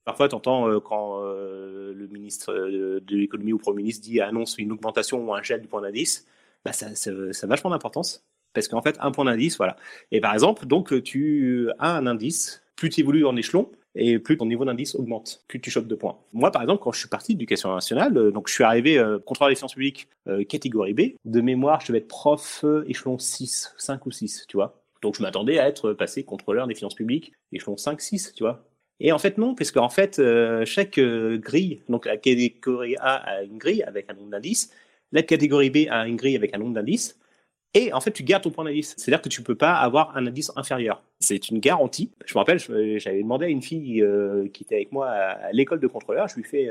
[0.05, 4.03] Parfois, tu entends euh, quand euh, le ministre euh, de l'économie ou le Premier ministre
[4.05, 6.27] dit annonce une augmentation ou un gel du point d'indice,
[6.65, 8.25] bah, ça, ça, a vachement d'importance.
[8.53, 9.77] Parce qu'en fait, un point d'indice, voilà.
[10.13, 14.37] Et par exemple, donc tu as un indice, plus tu évolues en échelon, et plus
[14.37, 16.19] ton niveau d'indice augmente, plus tu chopes de points.
[16.33, 19.57] Moi, par exemple, quand je suis parti d'éducation nationale, donc je suis arrivé contrôleur des
[19.57, 20.09] sciences publiques
[20.49, 24.83] catégorie B, de mémoire, je devais être prof échelon 6, 5 ou 6, tu vois.
[25.03, 28.65] Donc je m'attendais à être passé contrôleur des finances publiques échelon 5, 6, tu vois.
[29.01, 33.17] Et en fait, non, parce qu'en fait, euh, chaque euh, grille, donc la catégorie A
[33.17, 34.73] a une grille avec un nombre d'indices,
[35.13, 37.19] la catégorie B a une grille avec un nombre d'indices,
[37.75, 38.95] et en fait, tu gardes ton point d'indice.
[38.97, 41.03] C'est-à-dire que tu peux pas avoir un indice inférieur.
[41.19, 42.13] C'est une garantie.
[42.25, 42.61] Je me rappelle,
[43.01, 46.29] j'avais demandé à une fille euh, qui était avec moi à, à l'école de contrôleur,
[46.29, 46.71] je lui fais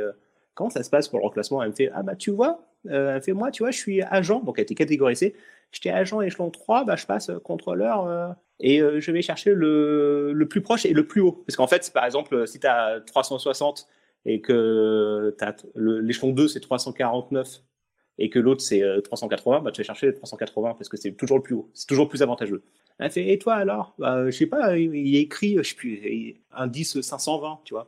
[0.53, 1.61] comment ça se passe pour le reclassement?
[1.63, 3.77] Elle me fait ah bah tu vois, euh, elle me fait moi tu vois, je
[3.77, 5.35] suis agent, donc elle était catégorisée.
[5.71, 10.47] J'étais agent échelon 3, bah je passe contrôleur et euh, je vais chercher le, le,
[10.47, 11.43] plus proche et le plus haut.
[11.47, 13.87] Parce qu'en fait, par exemple, si tu as 360
[14.25, 15.35] et que
[15.75, 17.63] l'échelon 2 c'est 349
[18.19, 21.37] et que l'autre c'est 380, bah, tu vas chercher les 380 parce que c'est toujours
[21.37, 22.63] le plus haut, c'est toujours plus avantageux.
[22.99, 23.95] Elle fait, et toi alors?
[23.97, 27.87] Bah, Je sais pas, il est écrit, je sais plus, indice 520, tu vois.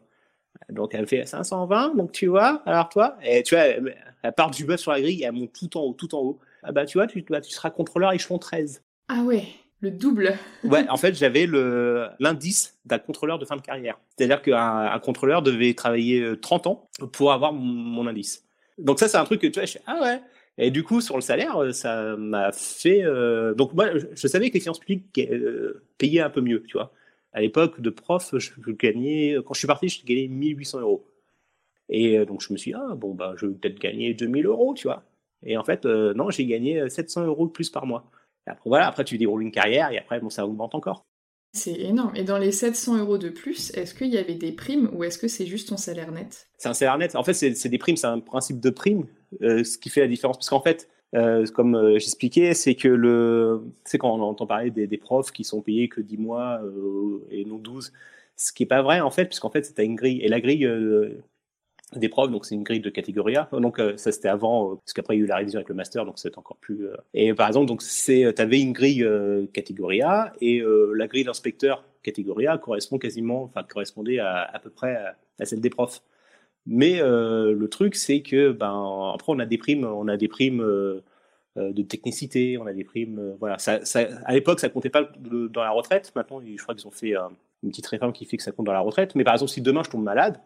[0.69, 4.51] Donc elle fait 520, donc tu vois, alors toi, et tu vois, elle, elle part
[4.51, 6.39] du bas sur la grille, elle monte tout en haut, tout en haut.
[6.63, 8.81] Ah bah tu vois, tu, bah, tu seras contrôleur échelon 13.
[9.07, 9.43] Ah ouais
[9.81, 10.33] le double.
[10.63, 13.99] ouais, en fait, j'avais le l'indice d'un contrôleur de fin de carrière.
[14.17, 18.45] C'est-à-dire qu'un un contrôleur devait travailler 30 ans pour avoir mon, mon indice.
[18.77, 20.21] Donc ça, c'est un truc que tu vois, je fais, ah ouais.
[20.57, 23.03] Et du coup, sur le salaire, ça m'a fait.
[23.03, 23.53] Euh...
[23.53, 26.77] Donc moi, je, je, savais que les finances publiques euh, payaient un peu mieux, tu
[26.77, 26.91] vois.
[27.35, 29.35] À l'époque de prof, je, gagnais.
[29.45, 31.05] Quand je suis parti, je gagnais 1800 euros.
[31.89, 34.45] Et euh, donc je me suis dit, ah bon, bah, je vais peut-être gagner 2000
[34.45, 35.03] euros, tu vois.
[35.43, 38.09] Et en fait, euh, non, j'ai gagné 700 euros de plus par mois.
[38.47, 41.05] Et après, voilà, après tu déroules une carrière et après, bon, ça augmente encore.
[41.51, 42.15] C'est énorme.
[42.15, 45.17] Et dans les 700 euros de plus, est-ce qu'il y avait des primes ou est-ce
[45.17, 46.47] que c'est juste ton salaire net?
[46.57, 47.17] C'est un salaire net.
[47.17, 49.07] En fait, c'est des primes, c'est un principe de prime,
[49.41, 50.37] euh, ce qui fait la différence.
[50.37, 54.71] Parce qu'en fait, euh, comme euh, j'expliquais, c'est que le, c'est quand on entend parler
[54.71, 56.61] des, profs qui sont payés que 10 mois
[57.31, 57.91] et non 12,
[58.35, 60.21] ce qui est pas vrai en fait, puisqu'en fait, c'est une grille.
[60.21, 60.67] Et la grille
[61.93, 63.47] des profs, donc c'est une grille de catégorie A.
[63.51, 65.69] Donc euh, ça c'était avant, euh, parce qu'après il y a eu la révision avec
[65.69, 66.87] le master, donc c'est encore plus.
[66.87, 66.95] Euh...
[67.13, 71.23] Et par exemple, donc c'est, t'avais une grille euh, catégorie A et euh, la grille
[71.23, 74.95] d'inspecteur catégorie A correspond quasiment, enfin correspondait à, à peu près
[75.39, 76.01] à celle des profs.
[76.67, 80.63] Mais le truc c'est que ben après on a des primes, on a des primes
[81.55, 83.57] de technicité, on a des primes, voilà.
[84.25, 86.11] À l'époque ça comptait pas dans la retraite.
[86.15, 87.13] Maintenant je crois qu'ils ont fait
[87.63, 89.15] une petite réforme qui fait que ça compte dans la retraite.
[89.15, 90.39] Mais par exemple si demain je tombe malade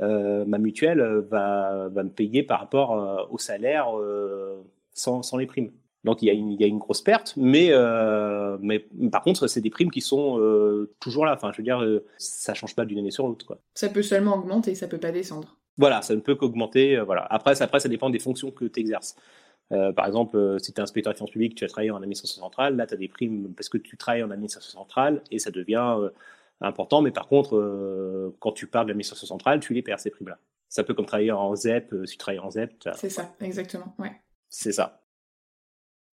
[0.00, 5.46] euh, ma mutuelle va, me payer par rapport euh, au salaire euh, sans, sans les
[5.46, 5.70] primes.
[6.04, 9.46] Donc il y, a une, y a une grosse perte, mais, euh, mais par contre,
[9.46, 11.32] c'est des primes qui sont euh, toujours là.
[11.34, 13.58] Enfin, je veux dire, euh, ça change pas d'une année sur l'autre.
[13.74, 15.56] Ça peut seulement augmenter, ça peut pas descendre.
[15.76, 17.00] Voilà, ça ne peut qu'augmenter.
[17.00, 17.26] voilà.
[17.30, 19.16] Après, après, ça dépend des fonctions que tu exerces.
[19.70, 22.76] par exemple, si tu es inspecteur de finances publiques, tu as travaillé en administration centrale,
[22.76, 26.10] là, tu as des primes parce que tu travailles en administration centrale et ça devient
[26.60, 30.10] important, mais par contre, euh, quand tu parles de l'administration centrale, tu les perds ces
[30.10, 30.38] primes-là.
[30.68, 32.88] C'est un peu comme travailler en ZEP, euh, si tu travailles en ZEP.
[32.94, 34.20] C'est ça, exactement, ouais.
[34.48, 35.00] C'est ça.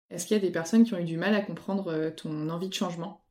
[0.09, 2.49] Est-ce qu'il y a des personnes qui ont eu du mal à comprendre euh, ton
[2.49, 3.24] envie de changement?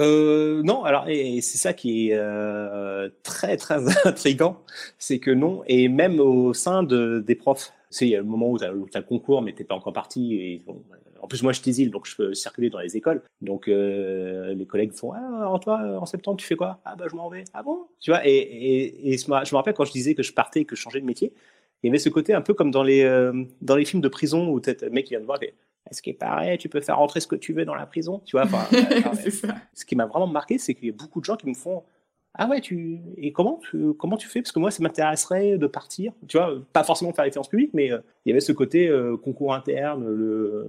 [0.00, 4.62] Euh, non, alors et, c'est ça qui est euh, très très intrigant,
[4.98, 8.24] c'est que non, et même au sein de, des profs, c'est il y a le
[8.24, 10.64] moment où tu as, as, le concours, mais t'es pas encore parti, et
[11.22, 13.22] en plus, moi, je t'isile, donc je peux circuler dans les écoles.
[13.42, 16.80] Donc, euh, les collègues font Ah, toi, en septembre, tu fais quoi?
[16.84, 17.44] Ah, bah, je m'en vais.
[17.52, 17.86] Ah bon?
[18.00, 20.74] Tu vois, et, et, et, je me rappelle quand je disais que je partais, que
[20.76, 21.34] je changeais de métier,
[21.82, 24.08] il y avait ce côté un peu comme dans les, euh, dans les films de
[24.08, 25.38] prison où peut-être le mec qui vient de voir,
[25.88, 28.20] est-ce qu'il est pareil, tu peux faire rentrer ce que tu veux dans la prison
[28.24, 28.66] Tu vois, enfin,
[29.74, 31.82] ce qui m'a vraiment marqué, c'est qu'il y a beaucoup de gens qui me font
[32.34, 34.40] ah ouais, tu et comment tu comment tu fais?
[34.40, 36.12] Parce que moi, ça m'intéresserait de partir.
[36.28, 38.88] Tu vois, pas forcément faire les finances publiques, mais euh, il y avait ce côté
[38.88, 40.66] euh, concours interne, le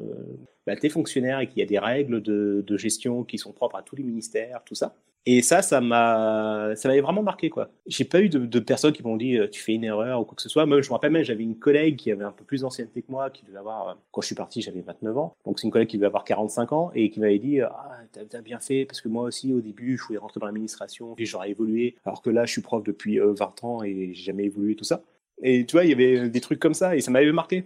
[0.66, 3.78] bah, t'es fonctionnaire et qu'il y a des règles de, de, gestion qui sont propres
[3.78, 4.96] à tous les ministères, tout ça.
[5.28, 7.70] Et ça, ça m'a, ça m'avait vraiment marqué, quoi.
[7.86, 10.36] J'ai pas eu de, personnes qui m'ont dit, euh, tu fais une erreur ou quoi
[10.36, 10.66] que ce soit.
[10.66, 13.12] Moi, je me rappelle même, j'avais une collègue qui avait un peu plus d'ancienneté que
[13.12, 15.36] moi, qui devait avoir, euh, quand je suis parti, j'avais 29 ans.
[15.46, 18.38] Donc, c'est une collègue qui devait avoir 45 ans et qui m'avait dit, ah, t'as
[18.38, 21.28] as bien fait, parce que moi aussi, au début, je voulais rentrer dans l'administration, puis
[21.28, 21.96] j'aurais évolué.
[22.04, 24.86] Alors que là, je suis prof depuis 20 euh, ans et j'ai jamais évolué, tout
[24.86, 25.04] ça.
[25.44, 27.66] Et tu vois, il y avait des trucs comme ça et ça m'avait marqué.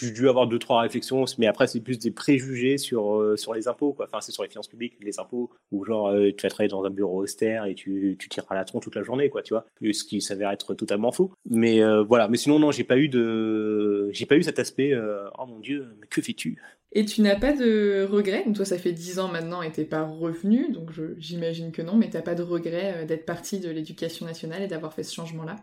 [0.00, 3.54] J'ai dû avoir deux trois réflexions, mais après c'est plus des préjugés sur euh, sur
[3.54, 4.06] les impôts, quoi.
[4.06, 6.84] Enfin, c'est sur les finances publiques, les impôts, ou genre euh, tu vas travailler dans
[6.84, 9.66] un bureau austère et tu tu tireras la tronche toute la journée, quoi, tu vois.
[9.80, 11.32] Ce qui s'avère être totalement faux.
[11.48, 12.28] Mais euh, voilà.
[12.28, 14.92] Mais sinon non, j'ai pas eu de j'ai pas eu cet aspect.
[15.38, 16.60] oh mon dieu, mais que fais-tu?
[16.92, 18.44] Et tu n'as pas de regrets?
[18.54, 21.94] Toi, ça fait dix ans maintenant et t'es pas revenu, donc j'imagine que non.
[21.96, 25.56] Mais t'as pas de regrets d'être parti de l'éducation nationale et d'avoir fait ce changement-là?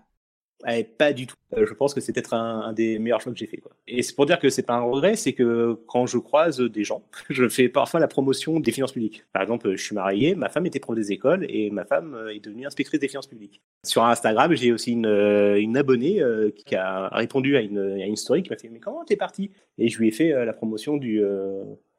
[0.98, 1.36] Pas du tout.
[1.58, 3.62] Euh, je pense que c'est peut-être un, des meilleurs choix que j'ai fait.
[3.88, 6.84] Et c'est pour dire que c'est pas un regret, c'est que quand je croise des
[6.84, 9.26] gens, je fais parfois la promotion des finances publiques.
[9.34, 12.34] Par exemple, je suis marié, ma femme était prof des écoles et ma femme euh,
[12.34, 13.62] est devenue inspectrice des finances publiques.
[13.86, 16.22] Sur Instagram, j'ai aussi une, euh, abonnée
[16.56, 19.50] qui a répondu à une, à une story qui m'a fait mais comment t'es parti?
[19.80, 21.22] Et je lui ai fait la promotion du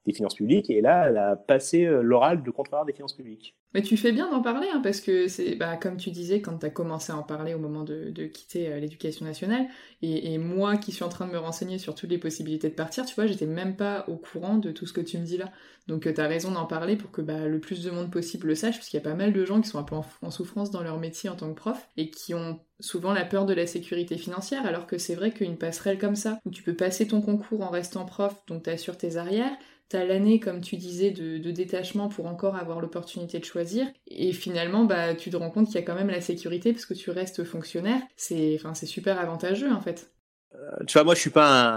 [0.06, 3.54] des finances publiques et là, elle a passé l'oral de contrôleur des finances publiques.
[3.74, 6.58] Mais tu fais bien d'en parler, hein, parce que c'est, bah, comme tu disais, quand
[6.58, 9.66] tu as commencé à en parler au moment de, quitter euh, l'éducation nationale,
[10.00, 13.04] et, moi qui suis en train de me renseigner sur toutes les possibilités de partir,
[13.04, 15.50] tu vois, j'étais même pas au courant de tout ce que tu me dis là.
[15.88, 18.46] Donc euh, tu as raison d'en parler pour que bah, le plus de monde possible
[18.46, 20.30] le sache, parce qu'il y a pas mal de gens qui sont un peu en,
[20.30, 23.54] souffrance dans leur métier en tant que prof, et qui ont souvent la peur de
[23.54, 27.08] la sécurité financière, alors que c'est vrai qu'une passerelle comme ça, où tu peux passer
[27.08, 29.56] ton concours en restant prof, donc tu assures tes arrières,
[29.88, 33.86] T'as l'année, comme tu disais, de, détachement pour encore avoir l'opportunité de choisir.
[34.06, 36.86] Et finalement, bah, tu te rends compte qu'il y a quand même la sécurité parce
[36.86, 38.00] que tu restes fonctionnaire.
[38.16, 40.10] C'est, enfin, super avantageux en fait.
[40.54, 41.30] Euh, tu vois, moi, je suis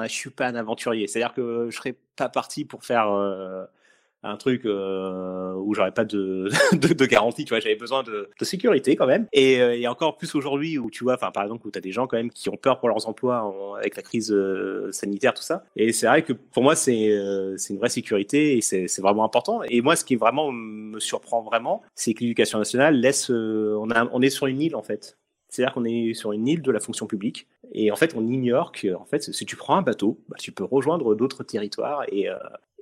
[0.09, 1.07] suis pas un aventurier.
[1.07, 3.65] C'est-à-dire que je serais pas parti pour faire euh,
[4.23, 8.45] un truc euh, où j'aurais pas de, de, garantie, tu vois, j'avais besoin de, de,
[8.45, 9.27] sécurité quand même.
[9.34, 11.82] Et, euh, et encore plus aujourd'hui où tu vois, enfin par exemple où tu as
[11.82, 15.34] des gens quand même qui ont peur pour leurs emplois avec la crise euh, sanitaire,
[15.34, 15.63] tout ça.
[15.75, 17.17] Et c'est vrai que pour moi c'est
[17.58, 19.62] c'est une vraie sécurité et c'est vraiment important.
[19.69, 24.10] Et moi ce qui vraiment me surprend vraiment, c'est que l'éducation nationale laisse, on, a,
[24.12, 25.17] on est sur une île en fait.
[25.57, 28.71] C'est-à-dire qu'on est sur une île de la fonction publique et en fait on ignore
[28.71, 32.29] que en fait si tu prends un bateau, bah, tu peux rejoindre d'autres territoires et,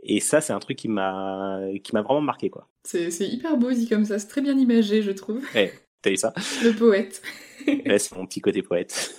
[0.08, 2.70] et ça, c'est un truc qui m'a qui m'a vraiment marqué, quoi.
[2.84, 5.44] C'est hyper beau dit comme ça, c'est très bien imagé, je trouve.
[5.56, 6.34] Ouais, t'as vu ça?
[6.64, 7.24] Le poète.
[7.68, 9.16] ouais, c'est mon petit côté poète.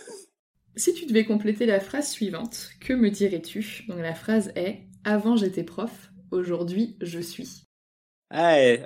[0.76, 3.84] Si tu devais compléter la phrase suivante, que me dirais-tu?
[3.88, 7.65] Donc la phrase est Avant j'étais prof, aujourd'hui je suis.
[8.32, 8.78] Euh,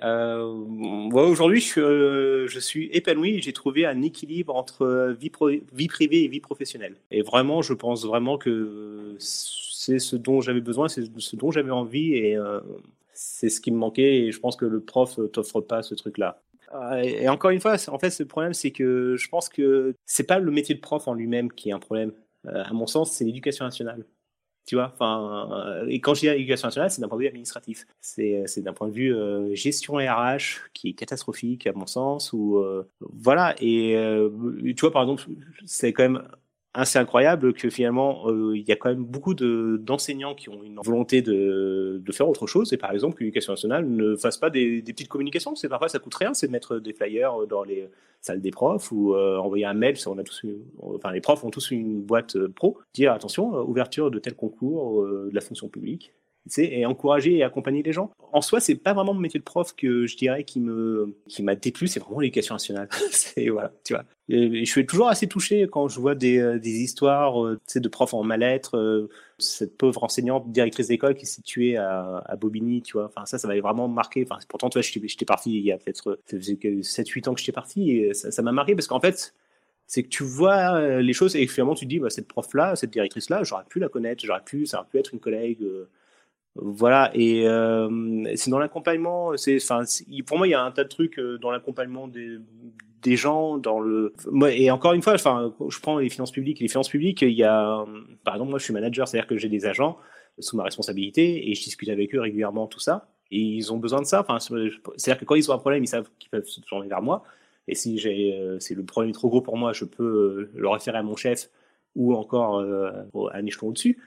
[1.12, 3.40] aujourd'hui je, euh, suis épanoui.
[3.40, 5.32] J'ai trouvé un équilibre entre vie,
[5.72, 6.96] vie privée et vie professionnelle.
[7.10, 11.70] Et vraiment, je pense vraiment que c'est ce dont j'avais besoin, c'est ce dont j'avais
[11.70, 12.60] envie et euh,
[13.14, 14.18] c'est ce qui me manquait.
[14.18, 16.42] Et je pense que le prof t'offre pas ce truc-là.
[16.74, 20.24] Euh, et encore une fois, en fait, le problème, c'est que je pense que c'est
[20.26, 22.12] pas le métier de prof en lui-même qui est un problème.
[22.46, 24.04] Euh, à mon sens, c'est l'éducation nationale.
[24.66, 27.86] Tu vois, enfin, et quand je dis l'éducation nationale, c'est d'un point de vue administratif.
[28.00, 29.14] C'est, d'un point de vue
[29.56, 32.32] gestion RH qui est catastrophique à mon sens.
[32.32, 32.62] Ou
[33.00, 33.56] voilà.
[33.60, 33.96] Et
[34.76, 35.24] tu vois, par exemple,
[35.64, 36.22] c'est quand même
[36.72, 40.78] assez incroyable que finalement euh, il y a quand même beaucoup d'enseignants qui ont une
[40.82, 42.72] volonté de, de, faire autre chose.
[42.72, 45.56] Et par exemple que l'éducation nationale ne fasse pas des, petites communications.
[45.56, 47.88] C'est parfois ça coûte rien c'est de mettre des flyers dans les
[48.20, 49.96] salles des profs ou euh, envoyer un mail.
[50.06, 50.46] On a tous
[50.80, 52.78] enfin les profs ont tous une boîte euh, pro.
[52.94, 56.12] Dire attention ouverture de tel concours de la fonction publique
[56.56, 58.10] et encourager et accompagner les gens.
[58.32, 61.42] En soi, c'est pas vraiment mon métier de prof que je dirais qui me qui
[61.42, 62.88] m'a déplu, c'est vraiment l'éducation nationale.
[63.10, 64.04] c'est voilà, tu vois.
[64.28, 68.14] je suis toujours assez touché quand je vois des, euh, des histoires euh, de profs
[68.14, 73.06] en mal-être, euh, cette pauvre enseignante directrice d'école qui est située à, Bobigny, tu vois.
[73.06, 74.26] Enfin ça, ça m'avait vraiment marqué.
[74.28, 77.90] Enfin pourtant, tu vois, j'étais parti il y a peut-être 7-8 ans que j'étais parti
[77.90, 79.34] et ça m'a marqué parce qu'en fait
[79.86, 82.76] c'est que tu vois les choses et finalement tu te dis bah, cette prof là
[82.76, 85.66] cette directrice là j'aurais pu la connaître j'aurais pu ça aurait pu être une collègue
[86.56, 89.36] voilà, et euh, c'est dans l'accompagnement.
[89.36, 89.84] C'est, enfin,
[90.26, 92.38] pour moi, il y a un tas de trucs euh, dans l'accompagnement des,
[93.02, 94.14] des gens, dans le.
[94.50, 96.58] Et encore une fois, enfin, je prends les finances publiques.
[96.58, 97.84] Les finances publiques, il y a,
[98.24, 99.96] par exemple, moi, je suis manager, c'est-à-dire que j'ai des agents
[100.40, 103.08] sous ma responsabilité et je discute avec eux régulièrement tout ça.
[103.30, 104.20] Et ils ont besoin de ça.
[104.20, 107.02] Enfin, c'est-à-dire que quand ils ont un problème, ils savent qu'ils peuvent se tourner vers
[107.02, 107.22] moi.
[107.68, 110.98] Et si j'ai, euh, c'est le problème trop gros pour moi, je peux le référer
[110.98, 111.48] à mon chef
[111.94, 113.98] ou encore à un échelon au-dessus.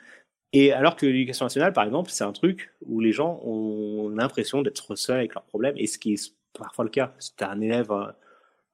[0.54, 4.62] Et alors que l'éducation nationale, par exemple, c'est un truc où les gens ont l'impression
[4.62, 7.13] d'être seuls avec leurs problèmes, et ce qui est parfois le cas.
[7.20, 8.06] Si tu as un élève euh,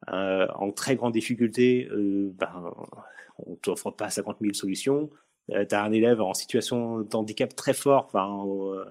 [0.10, 2.74] euh, en très grande difficulté, euh, ben,
[3.46, 5.10] on ne t'offre pas 50 000 solutions.
[5.52, 8.46] Euh, tu as un élève en situation d'handicap très fort, enfin,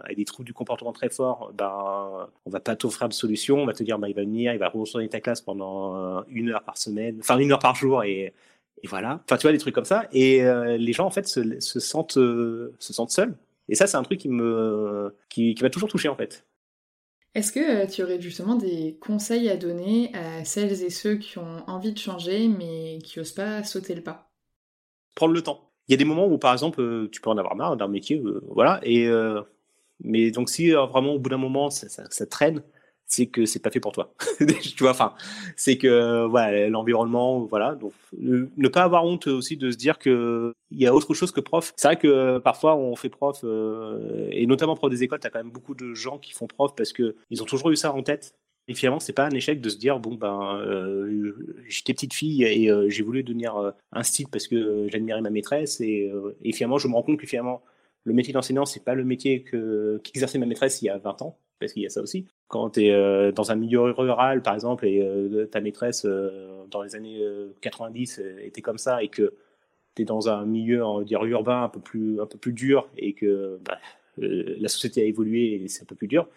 [0.04, 3.66] avec des troubles du comportement très forts, ben, on va pas t'offrir de solution, on
[3.66, 6.62] va te dire ben, il va venir, il va retourner ta classe pendant une heure
[6.64, 8.32] par semaine, enfin une heure par jour, et
[8.82, 9.20] et voilà.
[9.24, 10.08] Enfin, tu vois, des trucs comme ça.
[10.12, 13.36] Et euh, les gens, en fait, se, se sentent, euh, se sentent seuls.
[13.68, 16.46] Et ça, c'est un truc qui me, qui, qui m'a toujours touché, en fait.
[17.34, 21.38] Est-ce que euh, tu aurais justement des conseils à donner à celles et ceux qui
[21.38, 24.30] ont envie de changer, mais qui n'osent pas sauter le pas?
[25.14, 25.70] Prendre le temps.
[25.88, 28.22] il y a des moments où, par exemple, tu peux en avoir marre d'un métier,
[28.48, 28.80] voilà.
[28.82, 29.08] Et
[30.00, 32.62] mais donc, si vraiment au bout d'un moment ça, ça traîne,
[33.08, 34.12] c'est que c'est pas fait pour toi.
[34.38, 35.14] tu vois, enfin,
[35.56, 37.74] c'est que voilà, l'environnement, voilà.
[37.74, 41.32] Donc, ne pas avoir honte aussi de se dire que il y a autre chose
[41.32, 41.72] que prof.
[41.76, 45.30] C'est vrai que parfois on fait prof euh, et notamment prof des écoles, tu as
[45.30, 47.92] quand même beaucoup de gens qui font prof parce que ils ont toujours eu ça
[47.92, 48.34] en tête.
[48.70, 51.32] Et finalement, c'est pas un échec de se dire bon ben euh,
[51.66, 55.80] j'étais petite fille et euh, j'ai voulu devenir un style parce que j'admirais ma maîtresse
[55.80, 56.12] et,
[56.44, 57.62] et finalement je me rends compte que finalement
[58.08, 61.22] le métier d'enseignant c'est pas le métier que qu'exerçait ma maîtresse il y a 20
[61.22, 62.26] ans parce qu'il y a ça aussi.
[62.48, 66.64] Quand tu es euh, dans un milieu rural, par exemple, et euh, ta maîtresse, euh,
[66.70, 67.20] dans les années
[67.60, 69.34] 90, était comme ça, et que
[69.94, 73.14] tu es dans un milieu, on urbain un peu plus, un peu plus dur, et
[73.14, 73.78] que bah,
[74.16, 76.28] la société a évolué et c'est un peu plus dur,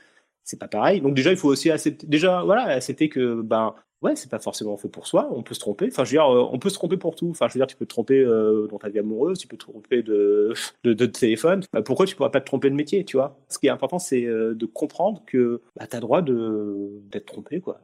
[0.44, 1.02] c'est pas pareil.
[1.02, 4.78] Donc déjà, il faut aussi accepter, déjà, voilà, accepter que ben, ouais, c'est pas forcément
[4.78, 5.88] fait pour soi, on peut se tromper.
[5.88, 7.30] Enfin, je veux dire, euh, on peut se tromper pour tout.
[7.30, 9.58] Enfin, je veux dire, tu peux te tromper euh, dans ta vie amoureuse, tu peux
[9.58, 11.64] te tromper de, de, téléphone.
[11.74, 13.40] Bah, pourquoi tu pourrais pas te tromper de métier, tu vois?
[13.50, 17.62] Ce qui est important, c'est euh, de comprendre que bah, tu as droit d'être trompé,
[17.62, 17.82] quoi.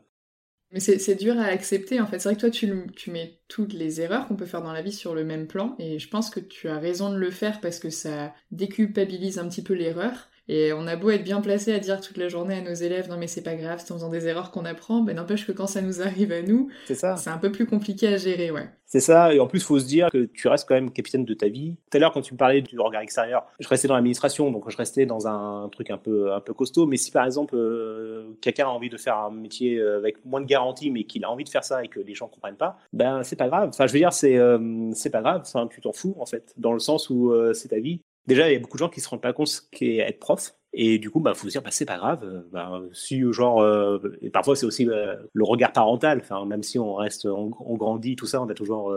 [0.74, 2.20] Mais c'est dur à accepter, en fait.
[2.20, 4.82] C'est vrai que toi, tu, tu mets toutes les erreurs qu'on peut faire dans la
[4.82, 7.62] vie sur le même plan, et je pense que tu as raison de le faire
[7.62, 10.30] parce que ça déculpabilise un petit peu l'erreur.
[10.50, 13.10] Et on a beau être bien placé à dire toute la journée à nos élèves
[13.10, 15.52] non mais c'est pas grave, c'est en faisant des erreurs qu'on apprend, ben n'empêche que
[15.52, 17.16] quand ça nous arrive à nous, c'est ça.
[17.18, 18.70] C'est un peu plus compliqué à gérer, ouais.
[18.86, 21.26] C'est ça, et en plus, il faut se dire que tu restes quand même capitaine
[21.26, 21.76] de ta vie.
[21.92, 24.70] Tout à l'heure, quand tu me parlais du regard extérieur, je restais dans l'administration, donc
[24.70, 26.86] je restais dans un truc un peu, un peu costaud.
[26.86, 30.40] Mais si par exemple, euh, quelqu'un a envie de faire un métier euh, avec moins
[30.40, 32.78] de garantie, mais qu'il a envie de faire ça et que les gens comprennent pas,
[32.94, 33.68] ben c'est pas grave.
[33.70, 35.42] Enfin, je veux dire, c'est euh, c'est pas grave.
[35.42, 38.00] Enfin, tu t'en fous en fait, dans le sens où c'est ta vie.
[38.28, 40.20] Déjà, il y a beaucoup de gens qui se rendent pas compte ce qu'est être
[40.20, 40.54] prof.
[40.74, 42.24] Et du coup, bah, faut se dire, bah, c'est pas grave.
[42.24, 44.00] Euh, bah, si, genre, euh,
[44.34, 46.20] parfois, c'est aussi euh, le regard parental.
[46.22, 48.96] Enfin, même si on reste, on, grandit, tout ça, on a toujours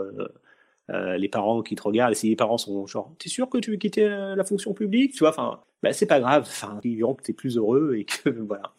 [0.89, 2.11] les parents qui te regardent.
[2.11, 5.13] Et si les parents sont genre, t'es sûr que tu veux quitter la fonction publique,
[5.13, 6.43] tu vois, enfin, bah, c'est pas grave.
[6.45, 8.73] Enfin, ils verront que t'es plus heureux et que, voilà.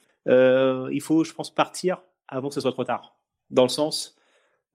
[0.91, 3.17] il faut, je pense, partir avant que ce soit trop tard.
[3.51, 4.17] Dans le sens,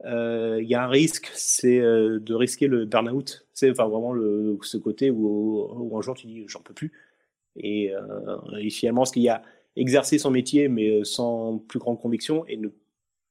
[0.05, 3.45] il y a un risque, c'est de risquer le burn-out.
[3.53, 6.91] C'est enfin vraiment le, ce côté où, où un jour tu dis j'en peux plus.
[7.57, 9.41] Et, euh, finalement, ce qu'il y a
[9.75, 12.69] exercer son métier, mais euh, sans plus grande conviction, et ne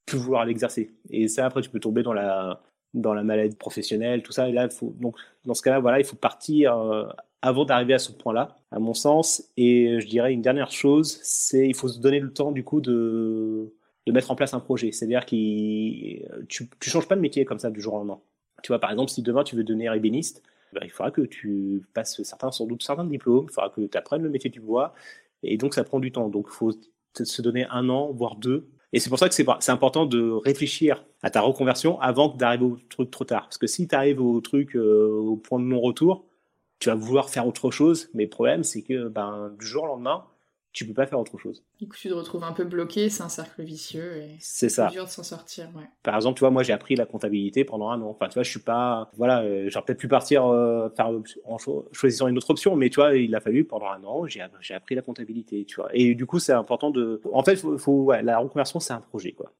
[0.06, 0.92] plus vouloir l'exercer.
[1.10, 2.62] Et ça, après, tu peux tomber dans la,
[2.94, 4.48] dans la maladie professionnelle, tout ça.
[4.48, 7.06] Et là, faut, donc, dans ce cas-là, voilà, il faut partir euh,
[7.42, 9.50] avant d'arriver à ce point-là, à mon sens.
[9.56, 12.80] Et je dirais une dernière chose, c'est il faut se donner le temps, du coup,
[12.80, 13.72] de,
[14.06, 14.92] de mettre en place un projet.
[14.92, 18.20] C'est-à-dire que tu, tu changes pas de métier comme ça du jour au lendemain.
[18.62, 20.42] Tu vois, par exemple, si demain tu veux devenir ébéniste,
[20.72, 23.98] bah, il faudra que tu passes certains, sans doute certains diplômes, il faudra que tu
[23.98, 24.94] apprennes le métier du bois,
[25.42, 26.28] et donc ça prend du temps.
[26.28, 26.72] Donc il faut
[27.14, 28.68] se donner un an, voire deux.
[28.92, 32.78] Et c'est pour ça que c'est important de réfléchir à ta reconversion avant d'arriver au
[32.88, 33.42] truc trop tard.
[33.44, 36.24] Parce que si tu arrives au truc, euh, au point de non-retour,
[36.78, 39.86] tu vas vouloir faire autre chose, mais le problème, c'est que ben, du jour au
[39.86, 40.24] lendemain,
[40.76, 41.64] tu peux pas faire autre chose.
[41.80, 44.88] Du coup, tu te retrouves un peu bloqué, c'est un cercle vicieux et c'est ça.
[44.88, 45.70] dur de s'en sortir.
[45.74, 45.88] Ouais.
[46.02, 48.10] Par exemple, tu vois, moi j'ai appris la comptabilité pendant un an.
[48.10, 51.10] Enfin, tu vois, je suis pas, voilà, euh, j'aurais peut-être pu partir euh, faire,
[51.46, 51.56] en
[51.92, 54.94] choisissant une autre option, mais tu vois, il a fallu pendant un an, j'ai appris
[54.94, 55.88] la comptabilité, tu vois.
[55.94, 59.00] Et du coup, c'est important de, en fait, faut, faut ouais, la reconversion, c'est un
[59.00, 59.54] projet, quoi.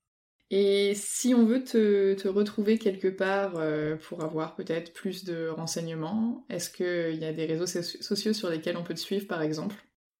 [0.51, 5.49] Et si on veut te, te retrouver quelque part euh, pour avoir peut-être plus de
[5.49, 9.43] renseignements, est-ce qu'il y a des réseaux sociaux sur lesquels on peut te suivre, par
[9.43, 9.75] exemple?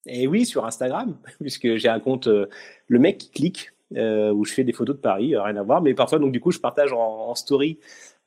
[0.07, 2.47] Et oui, sur Instagram, puisque j'ai un compte, euh,
[2.89, 5.63] le mec qui clique, euh, où je fais des photos de Paris, euh, rien à
[5.63, 5.83] voir.
[5.83, 7.79] Mais parfois, donc du coup, je partage en, story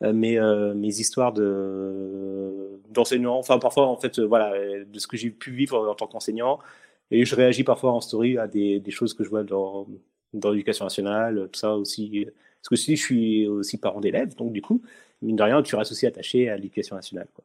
[0.01, 0.39] mes,
[0.75, 3.37] mes histoires de d'enseignants.
[3.37, 4.53] Enfin, parfois, en fait, voilà,
[4.85, 6.59] de ce que j'ai pu vivre en tant qu'enseignant.
[7.11, 9.87] Et je réagis parfois en story à des, des choses que je vois dans,
[10.33, 12.27] dans l'éducation nationale, tout ça aussi.
[12.61, 14.81] Parce que si je suis aussi parent d'élèves, donc du coup,
[15.21, 17.27] mine de rien, tu restes aussi attaché à l'éducation nationale.
[17.33, 17.43] Quoi.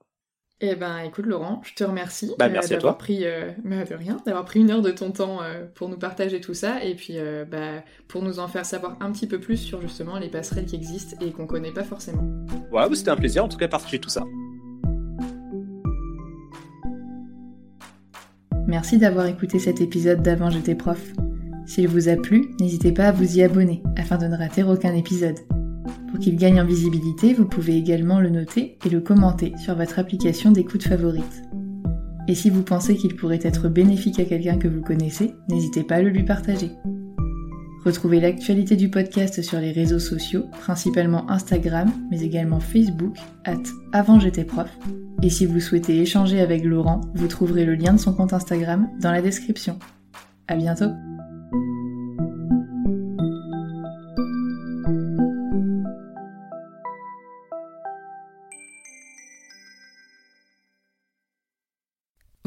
[0.66, 4.46] Eh ben, écoute Laurent, je te remercie bah, euh, d'avoir pris, euh, de rien, d'avoir
[4.46, 7.18] pris une heure de ton temps euh, pour nous partager tout ça et puis
[7.50, 10.76] bah, pour nous en faire savoir un petit peu plus sur justement les passerelles qui
[10.76, 12.24] existent et qu'on connaît pas forcément.
[12.72, 14.24] Ouais, c'était un plaisir en tout cas de partager tout ça.
[18.66, 21.12] Merci d'avoir écouté cet épisode d'Avant j'étais prof.
[21.66, 24.94] S'il vous a plu, n'hésitez pas à vous y abonner afin de ne rater aucun
[24.94, 25.36] épisode.
[26.08, 29.98] Pour qu'il gagne en visibilité, vous pouvez également le noter et le commenter sur votre
[29.98, 31.42] application d'écoute favorite.
[32.28, 35.96] Et si vous pensez qu'il pourrait être bénéfique à quelqu'un que vous connaissez, n'hésitez pas
[35.96, 36.70] à le lui partager.
[37.84, 43.62] Retrouvez l'actualité du podcast sur les réseaux sociaux, principalement Instagram, mais également Facebook, at.
[45.22, 48.88] Et si vous souhaitez échanger avec Laurent, vous trouverez le lien de son compte Instagram
[49.00, 49.78] dans la description.
[50.48, 51.13] À bientôt!